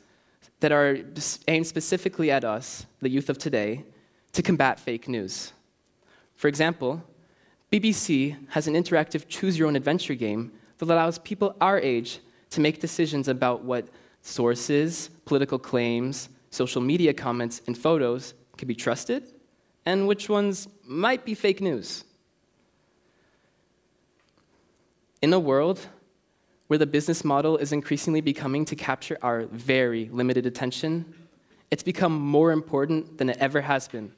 that 0.62 0.72
are 0.72 1.00
aimed 1.50 1.68
specifically 1.68 2.32
at 2.32 2.46
us, 2.46 2.86
the 3.02 3.10
youth 3.10 3.30
of 3.30 3.38
today, 3.38 3.84
to 4.32 4.42
combat 4.42 4.80
fake 4.80 5.10
news. 5.10 5.52
For 6.36 6.48
example, 6.48 7.04
BBC 7.70 8.38
has 8.52 8.66
an 8.66 8.76
interactive 8.76 9.28
choose 9.28 9.60
your 9.60 9.68
own 9.68 9.76
adventure 9.76 10.16
game 10.16 10.54
that 10.78 10.86
allows 10.86 11.18
people 11.20 11.58
our 11.60 11.82
age 11.82 12.22
to 12.54 12.62
make 12.62 12.80
decisions 12.80 13.28
about 13.28 13.64
what 13.64 13.88
sources, 14.22 15.10
political 15.26 15.60
claims, 15.60 16.30
social 16.50 16.82
media 16.82 17.14
comments, 17.14 17.62
and 17.68 17.78
photos 17.78 18.34
can 18.58 18.68
be 18.68 18.76
trusted 18.76 19.34
and 19.86 20.08
which 20.08 20.30
ones 20.30 20.68
might 20.86 21.26
be 21.26 21.34
fake 21.34 21.62
news. 21.62 22.06
In 25.22 25.34
a 25.34 25.40
world 25.40 25.88
where 26.68 26.78
the 26.78 26.86
business 26.86 27.24
model 27.24 27.58
is 27.58 27.72
increasingly 27.72 28.22
becoming 28.22 28.66
to 28.66 28.76
capture 28.76 29.18
our 29.22 29.44
very 29.46 30.10
limited 30.12 30.46
attention, 30.46 31.14
it's 31.72 31.84
become 31.84 32.14
more 32.14 32.52
important 32.52 33.18
than 33.18 33.30
it 33.30 33.38
ever 33.40 33.62
has 33.62 33.88
been 33.88 34.12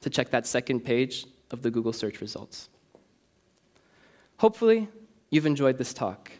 to 0.00 0.10
check 0.10 0.30
that 0.30 0.46
second 0.46 0.80
page 0.80 1.26
of 1.50 1.62
the 1.62 1.70
Google 1.70 1.92
search 1.92 2.20
results. 2.20 2.68
Hopefully, 4.38 4.88
you've 5.30 5.46
enjoyed 5.46 5.78
this 5.78 5.94
talk. 5.94 6.32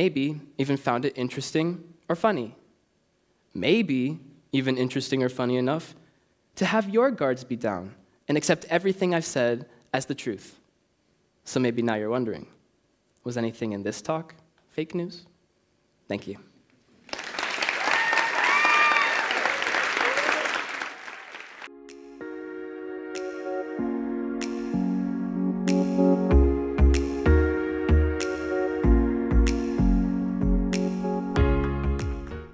Maybe 0.00 0.38
even 0.58 0.76
found 0.76 1.06
it 1.06 1.14
interesting 1.16 1.82
or 2.06 2.16
funny. 2.16 2.54
Maybe 3.54 4.18
even 4.52 4.76
interesting 4.76 5.22
or 5.22 5.30
funny 5.30 5.56
enough 5.56 5.94
to 6.56 6.66
have 6.66 6.90
your 6.90 7.10
guards 7.10 7.44
be 7.44 7.56
down 7.56 7.94
and 8.28 8.36
accept 8.36 8.66
everything 8.68 9.14
I've 9.14 9.24
said 9.24 9.64
as 9.94 10.04
the 10.04 10.14
truth. 10.14 10.60
So 11.44 11.60
maybe 11.60 11.80
now 11.80 11.94
you're 11.94 12.10
wondering 12.18 12.46
was 13.24 13.38
anything 13.38 13.72
in 13.72 13.82
this 13.84 14.02
talk 14.02 14.34
fake 14.68 14.94
news? 14.94 15.24
Thank 16.08 16.26
you. 16.26 16.36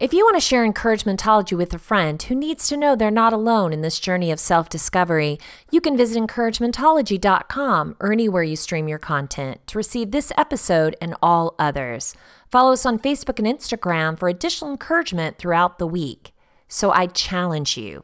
If 0.03 0.13
you 0.13 0.25
want 0.25 0.35
to 0.35 0.41
share 0.41 0.69
encouragementology 0.69 1.57
with 1.57 1.73
a 1.73 1.79
friend 1.79 2.21
who 2.21 2.35
needs 2.35 2.67
to 2.67 2.77
know 2.77 2.97
they're 2.97 3.09
not 3.09 3.33
alone 3.33 3.73
in 3.73 3.83
this 3.83 4.01
journey 4.01 4.33
of 4.33 4.41
self 4.41 4.69
discovery, 4.69 5.39
you 5.71 5.81
can 5.81 5.97
visit 5.97 6.21
encouragementology.com 6.21 7.95
or 8.01 8.13
anywhere 8.13 8.43
you 8.43 8.57
stream 8.57 8.89
your 8.89 8.99
content 8.99 9.65
to 9.69 9.79
receive 9.79 10.11
this 10.11 10.33
episode 10.37 10.97
and 11.01 11.15
all 11.23 11.55
others. 11.57 12.17
Follow 12.51 12.73
us 12.73 12.85
on 12.85 12.99
Facebook 12.99 13.39
and 13.39 13.47
Instagram 13.47 14.19
for 14.19 14.29
additional 14.29 14.73
encouragement 14.73 15.39
throughout 15.39 15.79
the 15.79 15.87
week. 15.87 16.33
So 16.67 16.91
I 16.91 17.07
challenge 17.07 17.77
you 17.77 18.03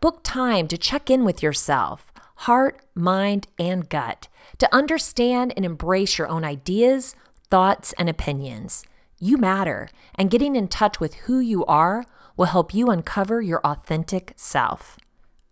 book 0.00 0.24
time 0.24 0.66
to 0.66 0.76
check 0.76 1.08
in 1.08 1.24
with 1.24 1.40
yourself, 1.40 2.12
heart, 2.34 2.80
mind, 2.96 3.46
and 3.60 3.88
gut, 3.88 4.26
to 4.58 4.74
understand 4.74 5.52
and 5.54 5.64
embrace 5.64 6.18
your 6.18 6.26
own 6.26 6.42
ideas, 6.42 7.14
thoughts, 7.48 7.92
and 7.92 8.08
opinions. 8.08 8.84
You 9.20 9.36
matter, 9.36 9.88
and 10.14 10.30
getting 10.30 10.54
in 10.54 10.68
touch 10.68 11.00
with 11.00 11.14
who 11.14 11.40
you 11.40 11.64
are 11.64 12.06
will 12.36 12.46
help 12.46 12.72
you 12.72 12.88
uncover 12.88 13.42
your 13.42 13.60
authentic 13.66 14.32
self. 14.36 14.96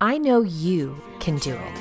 I 0.01 0.19
know 0.19 0.43
you 0.43 1.03
can 1.19 1.39
do 1.39 1.53
it. 1.53 1.79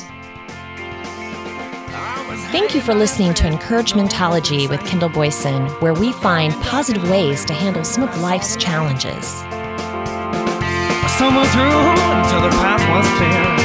Thank 2.51 2.73
you 2.73 2.81
for 2.81 2.95
listening 2.95 3.35
to 3.35 3.43
Encouragementology 3.43 4.67
with 4.67 4.79
Kendall 4.81 5.09
Boyson, 5.09 5.67
where 5.79 5.93
we 5.93 6.11
find 6.11 6.53
positive 6.55 7.07
ways 7.07 7.45
to 7.45 7.53
handle 7.53 7.83
some 7.83 8.03
of 8.03 8.19
life's 8.19 8.55
challenges. 8.55 9.43
I 9.43 11.07
stumbled 11.15 11.47
through 11.49 11.61
until 11.61 12.41
the 12.41 12.49
path 12.57 12.81
was 12.89 13.07
clear. 13.19 13.55